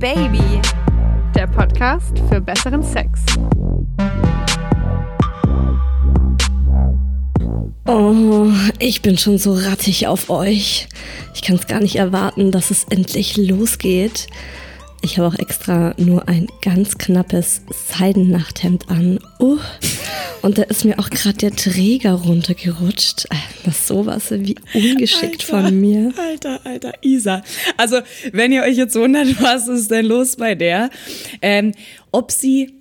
[0.00, 0.62] Baby,
[1.34, 3.20] der Podcast für besseren Sex.
[7.86, 8.46] Oh,
[8.78, 10.88] ich bin schon so rattig auf euch.
[11.34, 14.28] Ich kann es gar nicht erwarten, dass es endlich losgeht.
[15.02, 19.18] Ich habe auch extra nur ein ganz knappes Seidennachthemd an.
[19.38, 19.58] Uh,
[20.42, 23.26] und da ist mir auch gerade der Träger runtergerutscht.
[23.26, 26.12] Äh, das ist sowas wie ungeschickt Alter, von mir.
[26.16, 27.42] Alter, alter, Isa.
[27.76, 28.00] Also,
[28.32, 30.90] wenn ihr euch jetzt wundert, was ist denn los bei der?
[31.42, 31.72] Ähm,
[32.10, 32.74] ob sie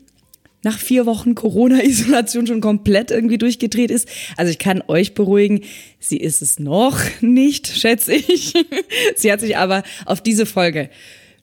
[0.64, 4.10] nach vier Wochen Corona-Isolation schon komplett irgendwie durchgedreht ist.
[4.36, 5.62] Also ich kann euch beruhigen,
[6.00, 8.54] sie ist es noch nicht, schätze ich.
[9.16, 10.90] sie hat sich aber auf diese Folge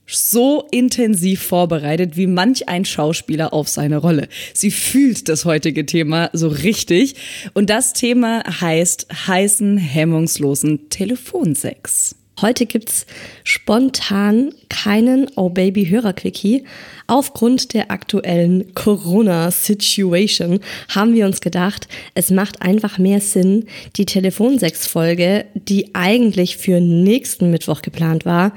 [0.07, 4.29] so intensiv vorbereitet wie manch ein Schauspieler auf seine Rolle.
[4.55, 7.15] Sie fühlt das heutige Thema so richtig.
[7.55, 12.17] Und das Thema heißt heißen, hemmungslosen Telefonsex.
[12.43, 13.07] Heute gibt's
[13.45, 16.65] spontan keinen Oh Baby Hörerquickie.
[17.07, 23.65] Aufgrund der aktuellen Corona-Situation haben wir uns gedacht, es macht einfach mehr Sinn,
[23.97, 28.53] die Telefonsex-Folge, die eigentlich für nächsten Mittwoch geplant war,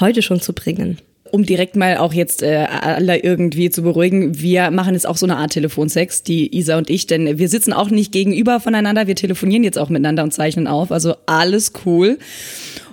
[0.00, 0.98] heute schon zu bringen.
[1.30, 5.26] Um direkt mal auch jetzt äh, alle irgendwie zu beruhigen, wir machen jetzt auch so
[5.26, 9.14] eine Art Telefonsex, die Isa und ich, denn wir sitzen auch nicht gegenüber voneinander, wir
[9.14, 12.18] telefonieren jetzt auch miteinander und zeichnen auf, also alles cool.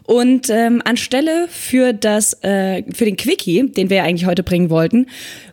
[0.03, 4.69] Und ähm, anstelle für das äh, für den Quickie, den wir ja eigentlich heute bringen
[4.69, 5.07] wollten,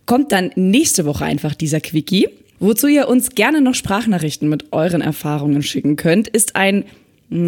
[0.05, 2.29] kommt dann nächste Woche einfach dieser Quickie.
[2.59, 6.85] Wozu ihr uns gerne noch Sprachnachrichten mit euren Erfahrungen schicken könnt, ist ein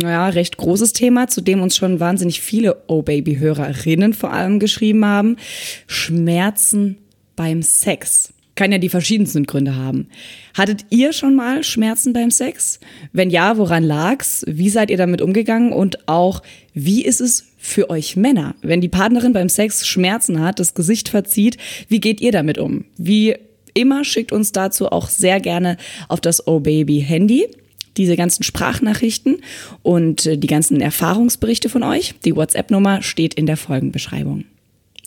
[0.02, 4.58] ja, recht großes Thema, zu dem uns schon wahnsinnig viele Oh Baby Hörerinnen vor allem
[4.58, 5.36] geschrieben haben.
[5.86, 6.96] Schmerzen
[7.36, 8.32] beim Sex.
[8.54, 10.08] Kann ja die verschiedensten Gründe haben.
[10.56, 12.78] Hattet ihr schon mal Schmerzen beim Sex?
[13.12, 14.44] Wenn ja, woran lag's?
[14.46, 15.72] Wie seid ihr damit umgegangen?
[15.72, 16.40] Und auch,
[16.72, 18.54] wie ist es für euch Männer?
[18.62, 21.56] Wenn die Partnerin beim Sex Schmerzen hat, das Gesicht verzieht,
[21.88, 22.84] wie geht ihr damit um?
[22.96, 23.34] Wie
[23.74, 25.76] immer schickt uns dazu auch sehr gerne
[26.08, 27.48] auf das Oh Baby Handy
[27.96, 29.38] diese ganzen Sprachnachrichten
[29.82, 32.14] und äh, die ganzen Erfahrungsberichte von euch.
[32.24, 34.44] Die WhatsApp-Nummer steht in der Folgenbeschreibung.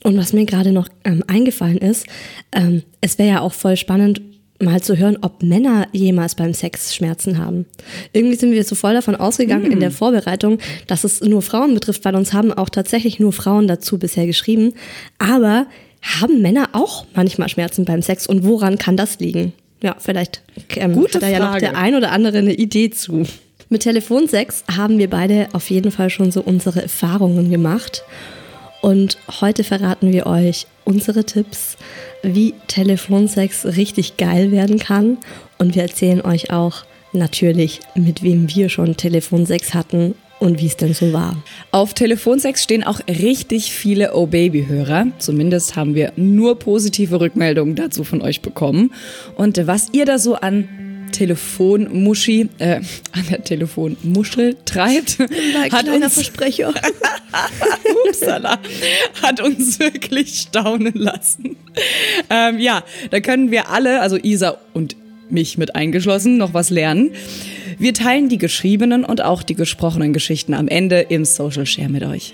[0.03, 2.06] Und was mir gerade noch ähm, eingefallen ist,
[2.53, 4.22] ähm, es wäre ja auch voll spannend,
[4.59, 7.66] mal zu hören, ob Männer jemals beim Sex Schmerzen haben.
[8.14, 9.72] Irgendwie sind wir so voll davon ausgegangen mm.
[9.72, 13.68] in der Vorbereitung, dass es nur Frauen betrifft, weil uns haben auch tatsächlich nur Frauen
[13.68, 14.74] dazu bisher geschrieben.
[15.19, 15.68] Aber
[16.02, 19.54] haben Männer auch manchmal Schmerzen beim Sex und woran kann das liegen?
[19.82, 20.42] Ja, vielleicht
[20.76, 23.24] ähm, Gute hat da ja noch der ein oder andere eine Idee zu.
[23.70, 28.04] Mit Telefonsex haben wir beide auf jeden Fall schon so unsere Erfahrungen gemacht.
[28.82, 31.78] Und heute verraten wir euch unsere Tipps,
[32.24, 35.18] wie Telefonsex richtig geil werden kann.
[35.58, 40.78] Und wir erzählen euch auch natürlich, mit wem wir schon Telefonsex hatten und wie es
[40.78, 41.42] denn so war.
[41.72, 45.08] Auf Telefonsex stehen auch richtig viele Oh Baby-Hörer.
[45.20, 48.94] Zumindest haben wir nur positive Rückmeldungen dazu von euch bekommen.
[49.36, 50.68] Und was ihr da so an
[51.12, 52.81] Telefonmuschi, äh,
[53.12, 55.18] an der Telefonmuschel treibt,
[55.72, 56.74] hat uns, Versprecher.
[58.08, 58.59] Upsala,
[59.22, 61.56] hat uns wirklich staunen lassen.
[62.30, 64.96] Ähm, ja, da können wir alle, also Isa und
[65.30, 67.12] mich mit eingeschlossen, noch was lernen.
[67.80, 72.04] Wir teilen die geschriebenen und auch die gesprochenen Geschichten am Ende im Social Share mit
[72.04, 72.34] euch.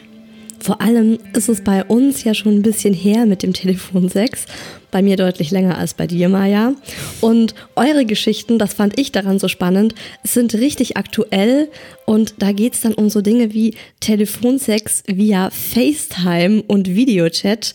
[0.59, 4.45] Vor allem ist es bei uns ja schon ein bisschen her mit dem Telefonsex.
[4.93, 6.75] Bei mir deutlich länger als bei dir, Maja.
[7.19, 11.67] Und eure Geschichten, das fand ich daran so spannend, sind richtig aktuell.
[12.05, 17.73] Und da geht es dann um so Dinge wie Telefonsex via FaceTime und Videochat.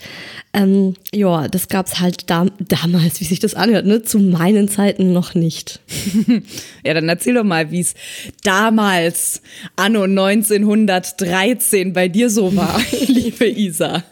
[0.52, 4.04] Ähm, ja, das gab es halt da, damals, wie sich das anhört, ne?
[4.04, 5.80] zu meinen Zeiten noch nicht.
[6.84, 7.94] ja, dann erzähl doch mal, wie es
[8.44, 9.42] damals,
[9.74, 14.04] anno 1913, bei dir so war, liebe Isa.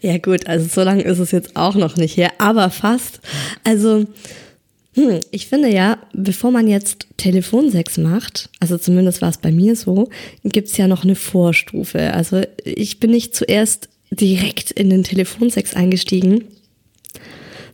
[0.00, 3.20] Ja gut, also so lange ist es jetzt auch noch nicht her, aber fast.
[3.64, 4.06] Also
[4.96, 9.76] hm, ich finde ja, bevor man jetzt Telefonsex macht, also zumindest war es bei mir
[9.76, 10.08] so,
[10.42, 12.14] gibt es ja noch eine Vorstufe.
[12.14, 16.44] Also ich bin nicht zuerst direkt in den Telefonsex eingestiegen,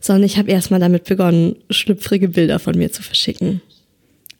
[0.01, 3.61] sondern ich habe erstmal damit begonnen, schlüpfrige Bilder von mir zu verschicken.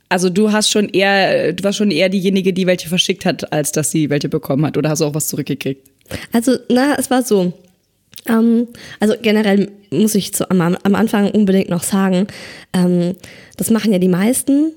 [0.10, 3.72] Also du hast schon eher, du warst schon eher diejenige, die welche verschickt hat, als
[3.72, 5.90] dass sie welche bekommen hat, oder hast du auch was zurückgekriegt?
[6.32, 7.54] Also, na, es war so.
[8.28, 8.68] Ähm,
[9.00, 12.28] also generell muss ich zu, am, am Anfang unbedingt noch sagen,
[12.74, 13.16] ähm,
[13.58, 14.72] das machen ja die meisten,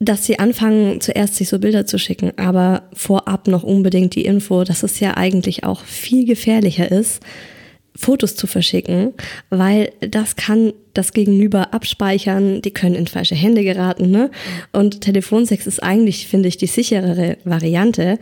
[0.00, 4.64] dass sie anfangen, zuerst sich so Bilder zu schicken, aber vorab noch unbedingt die Info,
[4.64, 7.20] dass es ja eigentlich auch viel gefährlicher ist,
[7.94, 9.12] Fotos zu verschicken,
[9.50, 14.30] weil das kann das Gegenüber abspeichern, die können in falsche Hände geraten, ne?
[14.72, 18.18] Und Telefonsex ist eigentlich, finde ich, die sicherere Variante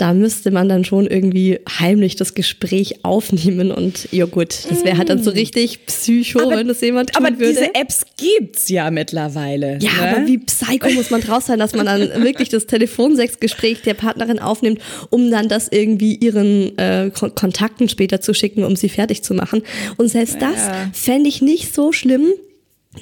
[0.00, 4.96] da müsste man dann schon irgendwie heimlich das Gespräch aufnehmen und ja gut, das wäre
[4.96, 7.52] halt dann so richtig psycho, Aber- wenn das jemand tun Aber würde.
[7.52, 9.78] diese Apps gibt's ja mittlerweile.
[9.82, 10.16] Ja, ne?
[10.16, 14.38] aber wie psycho muss man drauf sein, dass man dann wirklich das Telefonsexgespräch der Partnerin
[14.38, 14.80] aufnimmt,
[15.10, 19.34] um dann das irgendwie ihren äh, Kon Kontakten später zu schicken, um sie fertig zu
[19.34, 19.62] machen.
[19.98, 22.26] Und selbst das fände ich nicht so schlimm,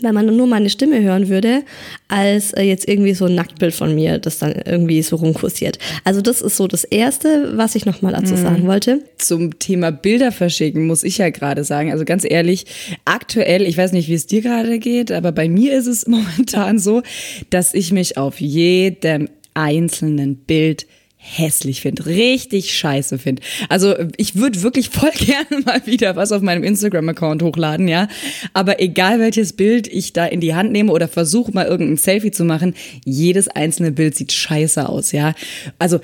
[0.02, 1.62] wenn man nur meine Stimme hören würde,
[2.08, 5.78] als äh, jetzt irgendwie so ein Nacktbild von mir, das dann irgendwie so rumkursiert.
[6.04, 9.02] Also das ist so das Erste, was ich nochmal dazu sagen wollte.
[9.16, 12.66] zum Thema Bilder verschicken muss ich ja gerade sagen, also ganz ehrlich,
[13.06, 16.78] aktuell, ich weiß nicht, wie es dir gerade geht, aber bei mir ist es momentan
[16.78, 17.02] so,
[17.48, 20.86] dass ich mich auf jedem einzelnen Bild
[21.36, 23.42] hässlich finde, richtig scheiße finde.
[23.68, 28.08] Also ich würde wirklich voll gerne mal wieder was auf meinem Instagram-Account hochladen, ja.
[28.52, 32.30] Aber egal welches Bild ich da in die Hand nehme oder versuche mal irgendein Selfie
[32.30, 35.34] zu machen, jedes einzelne Bild sieht scheiße aus, ja.
[35.78, 36.00] Also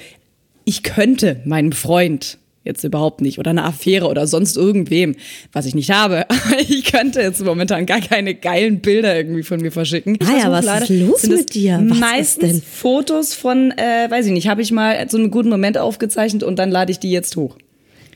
[0.64, 5.16] ich könnte meinem Freund jetzt überhaupt nicht oder eine Affäre oder sonst irgendwem,
[5.52, 6.26] was ich nicht habe,
[6.68, 10.18] ich könnte jetzt momentan gar keine geilen Bilder irgendwie von mir verschicken.
[10.24, 11.78] Ah ja, was leider- ist los mit dir?
[11.86, 12.62] Was ist meistens?
[12.64, 16.58] Fotos von, äh, weiß ich nicht, habe ich mal so einen guten Moment aufgezeichnet und
[16.58, 17.56] dann lade ich die jetzt hoch.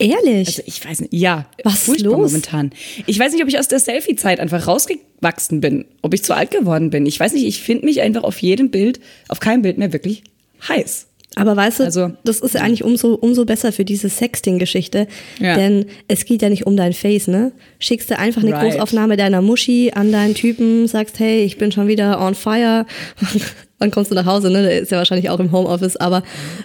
[0.01, 0.47] Ehrlich?
[0.47, 2.31] Also ich weiß nicht, ja, Was ist los?
[2.31, 2.71] momentan.
[3.07, 6.53] Ich weiß nicht, ob ich aus der Selfie-Zeit einfach rausgewachsen bin, ob ich zu alt
[6.53, 7.05] geworden bin.
[7.05, 10.23] Ich weiß nicht, ich finde mich einfach auf jedem Bild, auf keinem Bild mehr wirklich
[10.69, 11.08] heiß.
[11.39, 15.07] Aber weißt du, Also- das ist ja eigentlich umso, umso besser für diese Sexting-Geschichte.
[15.41, 15.57] Ja.
[15.57, 17.53] Denn es geht ja nicht um dein Face, ne?
[17.79, 18.73] Schickst du einfach eine Right.
[18.73, 22.87] Großaufnahme deiner Muschi an deinen Typen, sagst, hey, ich bin schon wieder on fire.
[23.79, 24.63] Dann kommst du nach Hause, ne?
[24.63, 26.23] Der ist ja wahrscheinlich auch im Homeoffice, aber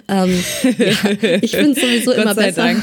[0.08, 0.36] ähm,
[0.78, 2.62] ja, ich finde es sowieso Gott immer besser.
[2.62, 2.82] Dank.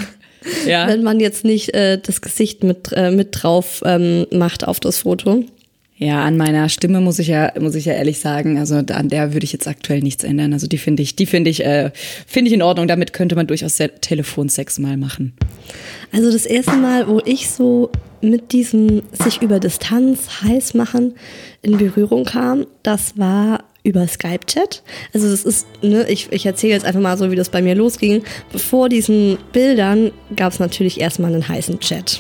[0.66, 0.88] Ja.
[0.88, 5.00] Wenn man jetzt nicht äh, das Gesicht mit, äh, mit drauf ähm, macht auf das
[5.00, 5.44] Foto.
[6.04, 9.34] Ja, an meiner Stimme muss ich ja, muss ich ja ehrlich sagen, also an der
[9.34, 10.52] würde ich jetzt aktuell nichts ändern.
[10.52, 11.92] Also die finde ich, die finde ich, äh,
[12.26, 12.88] finde ich in Ordnung.
[12.88, 15.34] Damit könnte man durchaus Se- Telefonsex mal machen.
[16.12, 21.14] Also das erste Mal, wo ich so mit diesem sich über Distanz heiß machen
[21.62, 24.82] in Berührung kam, das war über Skype-Chat.
[25.14, 27.76] Also das ist, ne, ich, ich erzähle jetzt einfach mal so, wie das bei mir
[27.76, 28.24] losging.
[28.52, 32.20] Bevor diesen Bildern gab es natürlich erstmal einen heißen Chat.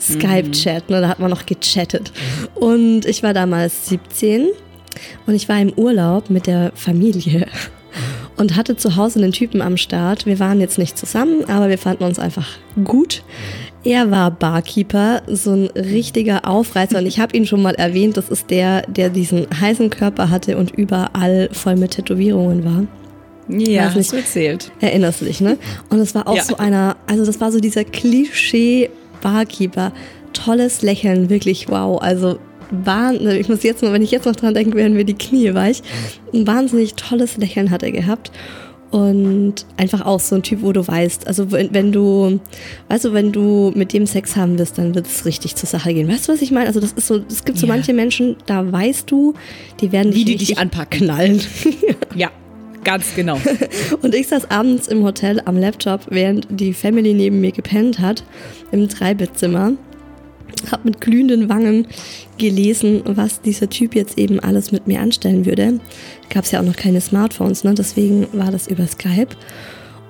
[0.00, 2.12] Skype-Chat, ne, da hat man noch gechattet.
[2.54, 4.48] Und ich war damals 17
[5.26, 7.46] und ich war im Urlaub mit der Familie
[8.36, 10.26] und hatte zu Hause einen Typen am Start.
[10.26, 12.48] Wir waren jetzt nicht zusammen, aber wir fanden uns einfach
[12.84, 13.22] gut.
[13.82, 18.28] Er war Barkeeper, so ein richtiger Aufreißer und ich habe ihn schon mal erwähnt, das
[18.28, 22.84] ist der, der diesen heißen Körper hatte und überall voll mit Tätowierungen war.
[23.48, 24.04] Ja, Weiß nicht.
[24.06, 24.70] hast du erzählt.
[24.80, 25.56] Erinnerst du dich, ne?
[25.88, 26.44] Und es war auch Ja.
[26.44, 27.84] so einer, also das war so dieser
[29.20, 29.92] Klischee-Barkeeper.
[30.32, 32.00] Tolles Lächeln, wirklich wow.
[32.00, 32.38] Also
[32.70, 35.52] Wahnsinn, ich muss jetzt noch, wenn ich jetzt noch dran denke, werden mir die Knie
[35.54, 35.82] weich.
[36.32, 38.30] Ein wahnsinnig tolles Lächeln hat er gehabt.
[38.92, 42.40] Und einfach auch so ein Typ, wo du weißt, also wenn, wenn du,
[42.88, 45.94] weißt du, wenn du mit dem Sex haben wirst, dann wird es richtig zur Sache
[45.94, 46.08] gehen.
[46.08, 46.66] Weißt du, was ich meine?
[46.66, 47.72] Also das ist so, es gibt so Ja.
[47.74, 49.34] manche Menschen, da weißt du,
[49.80, 51.02] die werden Wie dich die dich anpacken.
[51.06, 51.40] knallen.
[52.16, 52.30] Ja,
[52.84, 53.40] ganz genau.
[54.02, 58.24] Und ich saß abends im Hotel am Laptop, während die Family neben mir gepennt hat,
[58.72, 59.72] im Dreibettzimmer.
[60.70, 61.86] Hab mit glühenden Wangen
[62.36, 65.80] gelesen, was dieser Typ jetzt eben alles mit mir anstellen würde.
[66.28, 67.72] Gab es ja auch noch keine Smartphones, ne?
[67.74, 69.36] deswegen war das über Skype.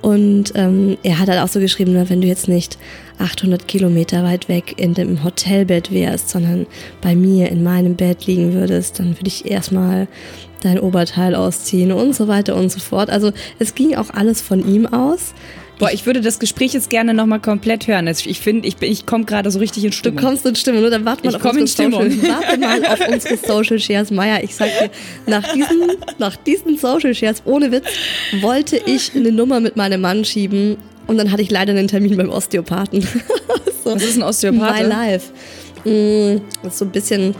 [0.02, 2.78] Und ähm, er hat halt auch so geschrieben, ne, wenn du jetzt nicht
[3.18, 6.66] 800 Kilometer weit weg in dem Hotelbett wärst, sondern
[7.02, 10.08] bei mir in meinem Bett liegen würdest, dann würde ich erstmal
[10.60, 13.10] dein Oberteil ausziehen und so weiter und so fort.
[13.10, 15.34] Also es ging auch alles von ihm aus.
[15.78, 18.06] Boah, ich würde das Gespräch jetzt gerne nochmal komplett hören.
[18.06, 20.22] Also Ich finde, ich, bin- ich komme gerade so richtig in Du Stimmung.
[20.22, 20.90] kommst in Stimmung, ne?
[20.90, 22.28] Dann warte mal Ich auf in unsere Social, Stimmung.
[22.30, 24.10] warte mal auf unsere Social Shares.
[24.10, 24.90] Maya, ich sag dir,
[25.26, 27.86] nach diesen, nach diesen Social Shares, ohne Witz,
[28.42, 30.76] wollte ich eine Nummer mit meinem Mann schieben
[31.06, 33.00] und dann hatte ich leider einen Termin beim Osteopathen.
[33.82, 34.82] so, Was ist ein Osteopath?
[34.82, 35.30] My life.
[35.86, 37.34] Mm, Das ist so ein bisschen,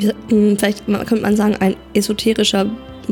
[0.00, 2.66] wie, mm, vielleicht könnte man sagen, ein esoterischer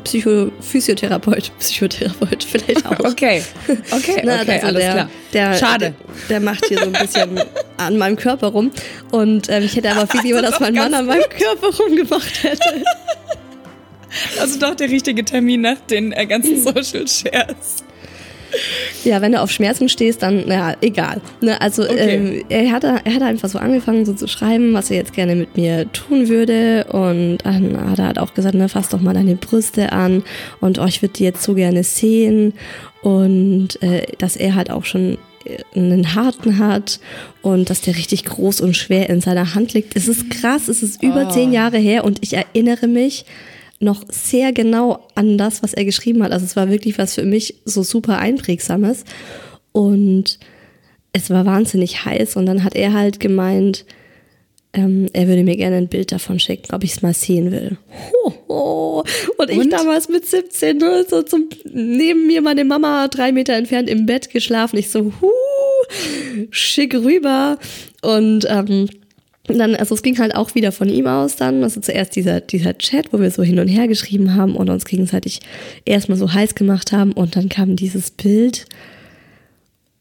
[0.04, 2.98] Psycho Physiotherapeut, Psychotherapeut vielleicht auch.
[3.00, 3.42] Okay,
[3.90, 5.10] okay, Na, okay, also alles der, klar.
[5.32, 5.94] Der, Schade.
[6.28, 7.40] Der, der macht hier so ein bisschen
[7.76, 8.70] an meinem Körper rum.
[9.10, 12.84] Und ähm, ich hätte aber viel lieber, dass mein Mann an meinem Körper rumgemacht hätte.
[14.40, 17.84] Also doch der richtige Termin nach den äh, ganzen Social Shares.
[19.04, 21.20] Ja, wenn du auf Schmerzen stehst, dann, naja, egal.
[21.40, 22.14] Ne, also Okay.
[22.14, 25.34] ähm, er, hat, er hat einfach so angefangen, so zu schreiben, was er jetzt gerne
[25.34, 26.84] mit mir tun würde.
[26.92, 30.22] Und dann hat er halt auch gesagt, ne, fass doch mal deine Brüste an.
[30.60, 32.52] Und oh, ich würde die jetzt so gerne sehen.
[33.02, 37.00] Und äh, dass er halt auch schon äh, einen harten hat
[37.42, 39.96] und dass der richtig groß und schwer in seiner Hand liegt.
[39.96, 41.30] Es ist krass, es ist über Oh.
[41.32, 43.24] zehn Jahre her und ich erinnere mich
[43.82, 46.32] noch sehr genau an das, was er geschrieben hat.
[46.32, 49.04] Also es war wirklich was für mich so super einprägsames.
[49.72, 50.38] Und
[51.12, 52.36] es war wahnsinnig heiß.
[52.36, 53.84] Und dann hat er halt gemeint,
[54.74, 57.76] ähm, er würde mir gerne ein Bild davon schicken, ob ich es mal sehen will.
[58.24, 59.04] Ho, ho.
[59.36, 63.90] Und, ich damals mit 17, ne, so zum, neben mir meine Mama drei Meter entfernt
[63.90, 64.78] im Bett geschlafen.
[64.78, 67.58] Ich so, huh, schick rüber.
[68.00, 68.88] Und ähm,
[69.44, 71.62] dann, also es ging halt auch wieder von ihm aus dann.
[71.64, 74.84] Also zuerst dieser, dieser Chat, wo wir so hin und her geschrieben haben und uns
[74.84, 75.40] gegenseitig
[75.84, 78.66] erstmal so heiß gemacht haben und dann kam dieses Bild.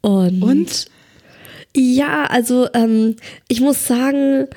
[0.02, 0.86] Und, Und?
[1.76, 3.16] ja, also ähm,
[3.48, 4.48] ich muss sagen,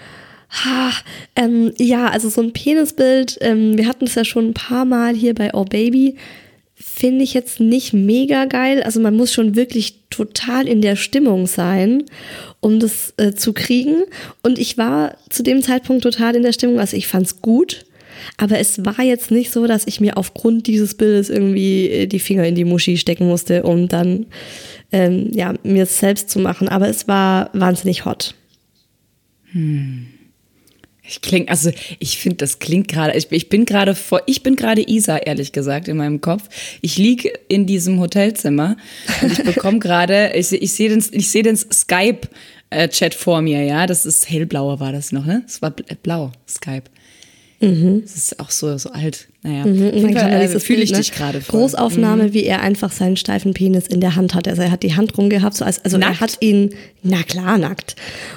[0.51, 0.91] ha,
[1.37, 5.15] ähm, ja, also so ein Penisbild, ähm, wir hatten es ja schon ein paar Mal
[5.15, 6.17] hier bei Oh Baby,
[6.75, 8.83] finde ich jetzt nicht mega geil.
[8.83, 12.05] Also man muss schon wirklich total in der Stimmung sein,
[12.61, 14.03] um das äh, zu kriegen.
[14.43, 17.85] Und ich war zu dem Zeitpunkt total in der Stimmung, also ich fand's gut.
[18.37, 22.19] Aber es war jetzt nicht so, dass ich mir aufgrund dieses Bildes irgendwie äh, die
[22.19, 24.27] Finger in die Muschi stecken musste, um dann
[24.93, 26.69] ähm, ja, mir es selbst zu machen.
[26.69, 28.35] Aber es war wahnsinnig hot.
[31.07, 34.57] Ich klinge, also ich finde, das klingt gerade, ich, ich bin gerade vor, ich bin
[34.57, 36.49] gerade Isa, ehrlich gesagt, in meinem Kopf.
[36.81, 38.77] Ich liege in diesem Hotelzimmer
[39.21, 43.87] und ich bekomme gerade, ich, ich sehe den, ich sehe den Skype-Chat vor mir, ja.
[43.87, 45.43] Das ist hellblauer war das noch, ne?
[45.47, 46.85] Es war bl- blau, Skype.
[47.61, 49.27] Das ist auch so, so alt.
[49.43, 50.99] Naja, Mhm, Fall, kann äh, fühle Bild, ich ne?
[50.99, 51.41] dich gerade.
[51.41, 54.47] Großaufnahme, wie er einfach seinen steifen Penis in der Hand hat.
[54.49, 56.21] Also er hat die Hand rumgehabt, so als, also er Nackt?
[56.21, 57.97] hat ihn, na klar, nackt.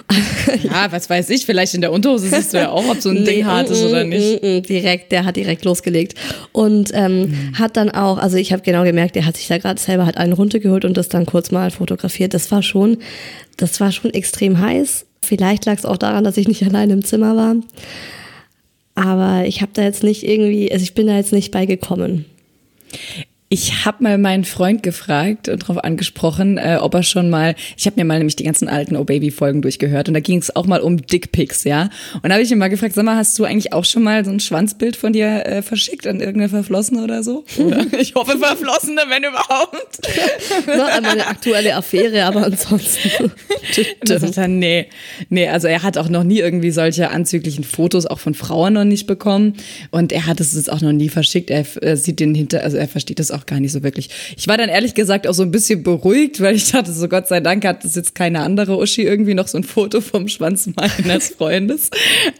[0.63, 3.25] Ja, was weiß ich, vielleicht in der Unterhose siehst du ja auch, ob so ein
[3.25, 4.43] Ding hart ist mm, oder mm, nicht.
[4.43, 6.15] mm, direkt, der hat direkt losgelegt.
[6.53, 7.59] Und ähm, Mhm.
[7.59, 10.15] hat dann auch, also ich habe genau gemerkt, der hat sich da gerade selber halt
[10.17, 12.33] einen runtergeholt und das dann kurz mal fotografiert.
[12.33, 12.97] Das war schon,
[13.57, 15.05] das war schon extrem heiß.
[15.21, 17.55] Vielleicht lag es auch daran, dass ich nicht allein im Zimmer war.
[18.97, 22.25] Aber ich habe da jetzt nicht irgendwie, also ich bin da jetzt nicht bei gekommen.
[23.49, 27.85] Ich habe mal meinen Freund gefragt und darauf angesprochen, äh, ob er schon mal, ich
[27.85, 30.53] habe mir mal nämlich die ganzen alten Oh Baby Folgen durchgehört und da ging es
[30.53, 31.89] auch mal um Dickpics, ja.
[32.15, 34.25] Und da habe ich ihn mal gefragt, sag mal, hast du eigentlich auch schon mal
[34.25, 37.45] so ein Schwanzbild von dir äh, verschickt an irgendeine Verflossene oder so?
[37.57, 39.99] Oder ich hoffe Verflossene, wenn überhaupt.
[40.67, 43.09] Ne, einmal eine aktuelle Affäre, aber ansonsten.
[44.01, 44.87] Und dann sagt er, nee,
[45.29, 48.83] nee, also er hat auch noch nie irgendwie solche anzüglichen Fotos auch von Frauen noch
[48.83, 49.53] nicht bekommen
[49.91, 51.49] und er hat es jetzt auch noch nie verschickt.
[51.49, 54.09] Er, er sieht den hinter, also er versteht das auch gar nicht so wirklich.
[54.35, 57.27] Ich war dann ehrlich gesagt auch so ein bisschen beruhigt, weil ich dachte, so Gott
[57.27, 60.69] sei Dank hat das jetzt keine andere Uschi irgendwie noch so ein Foto vom Schwanz
[60.75, 61.89] meines Freundes.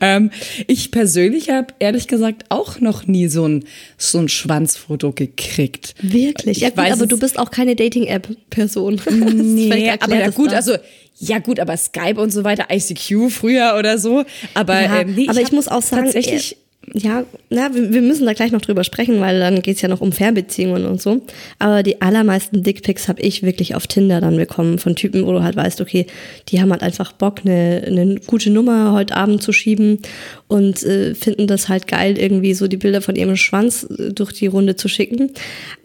[0.02, 0.32] ähm,
[0.68, 3.66] ich persönlich habe ehrlich gesagt auch noch nie so ein
[3.98, 5.96] so ein Schwanzfoto gekriegt.
[6.02, 6.58] Wirklich?
[6.58, 9.02] Ja, Ich gut, weiß aber du bist auch keine Dating-App-Person.
[9.38, 10.74] Nee, aber ja gut, also
[11.20, 14.24] ja gut, aber Skype und so weiter, ICQ früher oder so,
[14.54, 16.58] aber Ja, ähm, nee, aber ich, hab muss auch sagen, tatsächlich äh,
[16.94, 20.14] ja, na, wir, müssen da gleich noch drüber sprechen, weil dann geht's ja noch um
[20.14, 21.22] Fernbeziehungen und so.
[21.60, 25.44] Aber die allermeisten Dickpics habe ich wirklich auf Tinder dann bekommen von Typen, wo du
[25.44, 26.08] halt weißt, okay,
[26.48, 30.00] die haben halt einfach Bock, eine, eine gute Nummer heute Abend zu schieben
[30.48, 34.32] und äh, finden das halt geil, irgendwie so die Bilder von ihrem Schwanz äh, durch
[34.32, 35.32] die Runde zu schicken.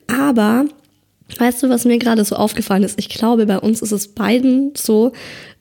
[0.07, 0.67] Aber
[1.39, 2.99] Weißt du, was mir gerade so aufgefallen ist?
[2.99, 5.13] Ich glaube, bei uns ist es beiden so,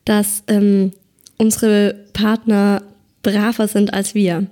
[0.04, 0.92] dass ähm,
[1.38, 2.82] unsere Partner
[3.24, 4.48] braver sind als wir.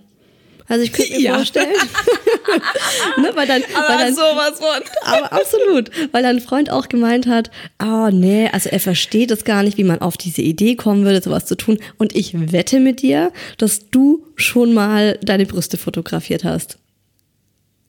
[0.70, 1.36] Also ich könnte mir Ja.
[1.36, 1.68] vorstellen,
[3.18, 4.82] ne, weil dann, weil dann, sowas von.
[5.02, 7.52] aber absolut, weil dein Freund auch gemeint hat,
[7.84, 11.22] oh nee, also er versteht es gar nicht, wie man auf diese Idee kommen würde,
[11.22, 11.80] sowas zu tun.
[11.98, 16.78] Und ich wette mit dir, dass du schon mal deine Brüste fotografiert hast.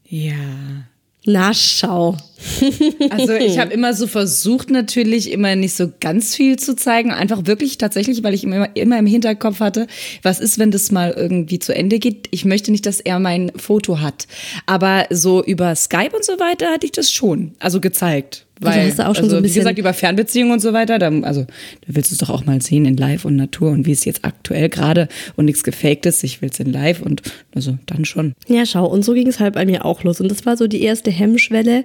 [0.09, 0.35] Ja.
[1.25, 2.17] Na schau.
[3.11, 7.11] Also ich habe immer so versucht, natürlich immer nicht so ganz viel zu zeigen.
[7.11, 9.87] Einfach wirklich tatsächlich, weil ich immer, immer im Hinterkopf hatte,
[10.23, 12.29] was ist, wenn das mal irgendwie zu Ende geht.
[12.31, 14.27] Ich möchte nicht, dass er mein Foto hat.
[14.65, 17.55] Aber so über Skype und so weiter hatte ich das schon.
[17.59, 18.47] Also gezeigt.
[18.62, 20.61] Also Weil, hast du auch schon also, so ein wie bisschen- gesagt, über Fernbeziehungen und
[20.61, 23.37] so weiter, da, also da willst du es doch auch mal sehen in Live und
[23.37, 26.23] Natur und wie es jetzt aktuell gerade und nichts Gefaktes.
[26.23, 27.23] Ich will es in Live und
[27.55, 28.35] also dann schon.
[28.49, 30.21] Ja, schau, und so ging es halt bei mir auch los.
[30.21, 31.85] Und das war so die erste Hemmschwelle,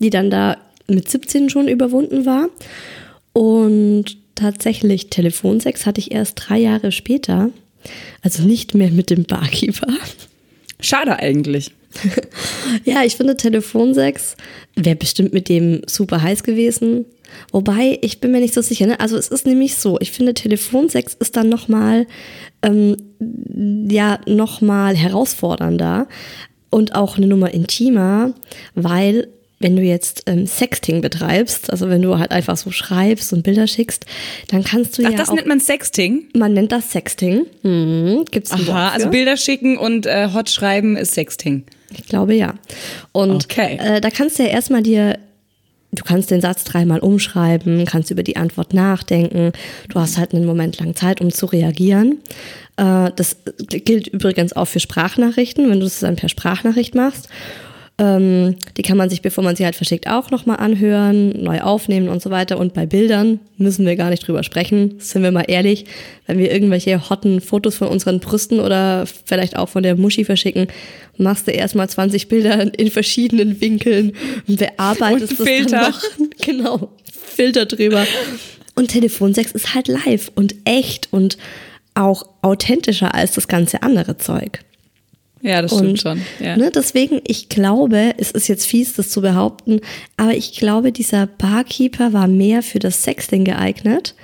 [0.00, 0.56] die dann da
[0.88, 2.48] mit 17 schon überwunden war.
[3.32, 7.50] Und tatsächlich, Telefonsex hatte ich erst drei Jahre später.
[8.22, 9.86] Also nicht mehr mit dem Barkeeper.
[10.80, 11.70] Schade eigentlich.
[12.84, 14.36] Ja, ich finde Telefonsex
[14.76, 17.06] wäre bestimmt mit dem super heiß gewesen.
[17.52, 18.86] Wobei, ich bin mir nicht so sicher.
[18.86, 19.00] Ne?
[19.00, 22.06] Also es ist nämlich so, ich finde Telefonsex ist dann nochmal,
[22.62, 22.96] ähm,
[23.90, 26.08] ja, nochmal herausfordernder
[26.70, 28.34] und auch eine Nummer intimer,
[28.74, 29.28] weil
[29.60, 33.66] wenn du jetzt ähm, Sexting betreibst, also wenn du halt einfach so schreibst und Bilder
[33.66, 34.06] schickst,
[34.50, 36.28] dann kannst du Ach, ja das auch, nennt man Sexting?
[36.34, 37.46] man nennt das Sexting.
[37.62, 41.64] Mhm, gibt's ein Wort Aha, also Bilder schicken und äh, Hot schreiben ist Sexting.
[41.92, 42.54] Ich glaube ja.
[43.12, 43.78] Und Okay.
[43.80, 45.18] äh, da kannst du ja erstmal dir,
[45.92, 49.52] du kannst den Satz dreimal umschreiben, kannst über die Antwort nachdenken.
[49.88, 52.18] Du hast halt einen Moment lang Zeit, um zu reagieren.
[52.76, 57.28] Äh, das gilt übrigens auch für Sprachnachrichten, wenn du es dann per Sprachnachricht machst.
[58.00, 62.08] Ähm, die kann man sich, bevor man sie halt verschickt, auch nochmal anhören, neu aufnehmen
[62.08, 62.58] und so weiter.
[62.58, 65.84] Und bei Bildern müssen wir gar nicht drüber sprechen, sind wir mal ehrlich.
[66.26, 70.68] Wenn wir irgendwelche hotten Fotos von unseren Brüsten oder vielleicht auch von der Muschi verschicken,
[71.16, 74.12] machst du erstmal 20 Bilder in verschiedenen Winkeln
[74.46, 75.70] und bearbeitest Und das Filter.
[75.80, 76.00] dann noch.
[76.40, 76.92] Genau,
[77.34, 78.06] Filter drüber.
[78.76, 81.36] Und Telefonsex ist halt live und echt und
[81.94, 84.60] auch authentischer als das ganze andere Zeug.
[85.42, 86.22] Ja, das Und, stimmt schon.
[86.40, 86.56] Ja.
[86.56, 89.80] Ne, deswegen, ich glaube, es ist jetzt fies, das zu behaupten,
[90.16, 94.14] aber ich glaube, dieser Barkeeper war mehr für das Sexting geeignet.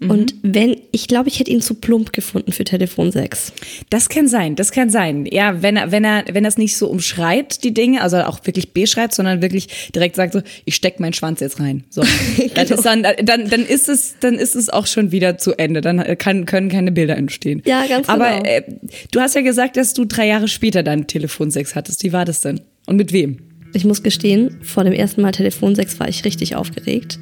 [0.00, 0.10] Mhm.
[0.10, 3.52] Und wenn, ich glaube, ich hätte ihn zu plump gefunden für Telefonsex.
[3.90, 5.26] Das kann sein, das kann sein.
[5.26, 8.40] Ja, wenn er, wenn er, wenn er es nicht so umschreibt, die Dinge, also auch
[8.44, 11.84] wirklich beschreibt, sondern wirklich direkt sagt so, ich steck meinen Schwanz jetzt rein.
[11.90, 12.02] So.
[12.54, 15.80] Dann ist dann, dann, dann ist es, dann ist es auch schon wieder zu Ende.
[15.80, 17.62] Dann kann, können keine Bilder entstehen.
[17.66, 18.44] Ja, ganz Aber genau.
[18.44, 18.62] äh,
[19.10, 22.02] du hast ja gesagt, dass du drei Jahre später dann Telefonsex hattest.
[22.04, 22.60] Wie war das denn?
[22.86, 23.47] Und mit wem?
[23.72, 27.18] Ich muss gestehen, vor dem ersten Mal Telefonsex war ich richtig aufgeregt.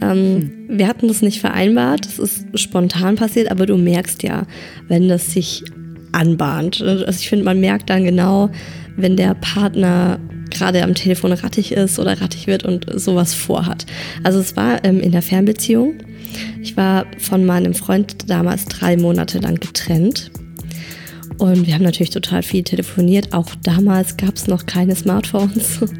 [0.00, 4.46] Ähm, Wir hatten das nicht vereinbart, das ist spontan passiert, aber du merkst ja,
[4.88, 5.64] wenn das sich
[6.12, 6.80] anbahnt.
[6.82, 8.50] Also ich finde, man merkt dann genau,
[8.96, 10.18] wenn der Partner
[10.50, 13.86] gerade am Telefon rattig ist oder rattig wird und sowas vorhat.
[14.22, 15.94] Also es war ähm, in der Fernbeziehung.
[16.62, 20.30] Ich war von meinem Freund damals drei Monate lang getrennt.
[21.38, 23.32] Und wir haben natürlich total viel telefoniert.
[23.32, 25.80] Auch damals gab es noch keine Smartphones.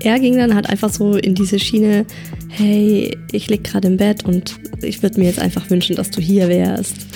[0.00, 2.06] Er ging dann halt einfach so in diese Schiene,
[2.50, 6.20] hey, ich lieg gerade im Bett und ich würde mir jetzt einfach wünschen, dass du
[6.20, 7.08] hier wärst.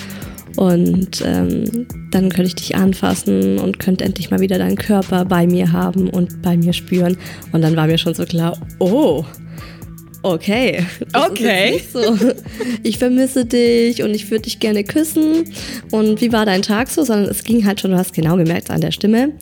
[0.57, 5.47] Und ähm, dann könnte ich dich anfassen und könnte endlich mal wieder deinen Körper bei
[5.47, 7.17] mir haben und bei mir spüren.
[7.51, 9.23] Und dann war mir schon so klar, oh,
[10.23, 10.85] okay.
[11.11, 11.81] Das Okay.
[11.91, 12.17] so,
[12.81, 15.45] ich vermisse dich und ich würde dich gerne küssen.
[15.91, 17.03] Und wie war dein Tag so?
[17.03, 19.33] Sondern es ging halt schon, du hast genau gemerkt an der Stimme.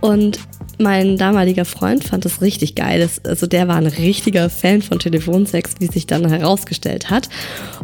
[0.00, 0.38] Und
[0.78, 3.00] mein damaliger Freund fand das richtig geil.
[3.00, 7.28] Das, also der war ein richtiger Fan von Telefonsex, wie sich dann herausgestellt hat.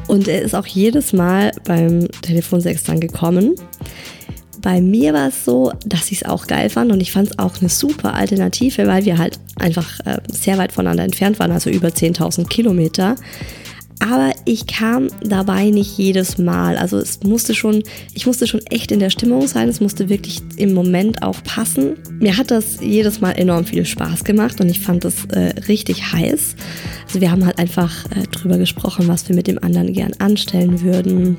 [0.08, 3.54] Und er ist auch jedes Mal beim Telefonsex dann gekommen.
[4.60, 7.38] Bei mir war es so, dass ich es auch geil fand und ich fand es
[7.38, 11.70] auch eine super Alternative, weil wir halt einfach äh, sehr weit voneinander entfernt waren, also
[11.70, 13.16] über 10.000 Kilometer.
[14.00, 16.76] Aber ich kam dabei nicht jedes Mal.
[16.76, 17.82] Also es musste schon,
[18.14, 19.68] ich musste schon echt in der Stimmung sein.
[19.68, 21.96] Es musste wirklich im Moment auch passen.
[22.20, 26.12] Mir hat das jedes Mal enorm viel Spaß gemacht und ich fand das äh, richtig
[26.12, 26.54] heiß.
[27.06, 30.82] Also wir haben halt einfach äh, drüber gesprochen, was wir mit dem anderen gern anstellen
[30.82, 31.36] würden.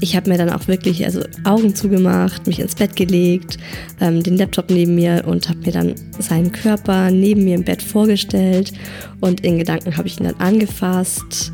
[0.00, 3.58] Ich habe mir dann auch wirklich also Augen zugemacht, mich ins Bett gelegt,
[4.00, 7.82] ähm, den Laptop neben mir und habe mir dann seinen Körper neben mir im Bett
[7.82, 8.72] vorgestellt
[9.20, 11.52] und in Gedanken habe ich ihn dann angefasst.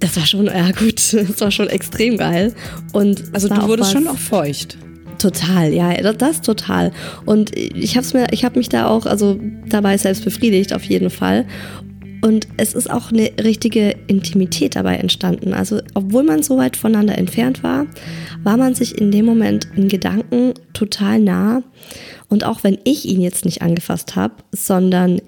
[0.00, 2.54] Das war schon, ja gut, das war schon extrem geil.
[2.92, 4.78] Und Also du wurdest schon auch feucht.
[5.18, 6.92] Total, ja, das, das total.
[7.26, 11.10] Und ich hab's mir, ich habe mich da auch, also dabei selbst befriedigt auf jeden
[11.10, 11.44] Fall.
[12.20, 15.54] Und es ist auch eine richtige Intimität dabei entstanden.
[15.54, 17.86] Also, obwohl man so weit voneinander entfernt war,
[18.42, 21.62] war man sich in dem Moment in Gedanken total nah.
[22.28, 25.20] Und auch wenn ich ihn jetzt nicht angefasst habe, sondern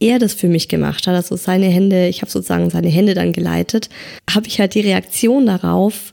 [0.00, 3.32] er das für mich gemacht hat, also seine Hände, ich habe sozusagen seine Hände dann
[3.32, 3.88] geleitet,
[4.30, 6.12] habe ich halt die Reaktion darauf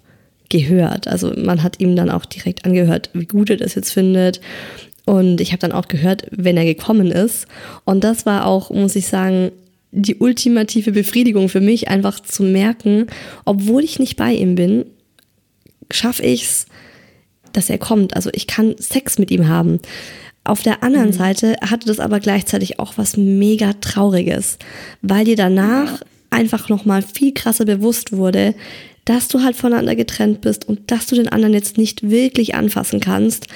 [0.49, 1.07] gehört.
[1.07, 4.39] Also man hat ihm dann auch direkt angehört, wie gut er das jetzt findet.
[5.05, 7.47] Und ich habe dann auch gehört, wenn er gekommen ist.
[7.83, 9.51] Und das war auch, muss ich sagen,
[9.91, 13.07] die ultimative Befriedigung für mich, einfach zu merken,
[13.45, 14.85] obwohl ich nicht bei ihm bin,
[15.91, 16.65] schaffe ich's,
[17.51, 18.15] dass er kommt.
[18.15, 19.79] Also ich kann Sex mit ihm haben.
[20.43, 24.57] Auf der anderen Seite hatte das aber gleichzeitig auch was mega Trauriges,
[25.01, 28.53] weil dir danach einfach nochmal viel krasser bewusst wurde,
[29.05, 32.99] dass du halt voneinander getrennt bist und dass du den anderen jetzt nicht wirklich anfassen
[32.99, 33.47] kannst.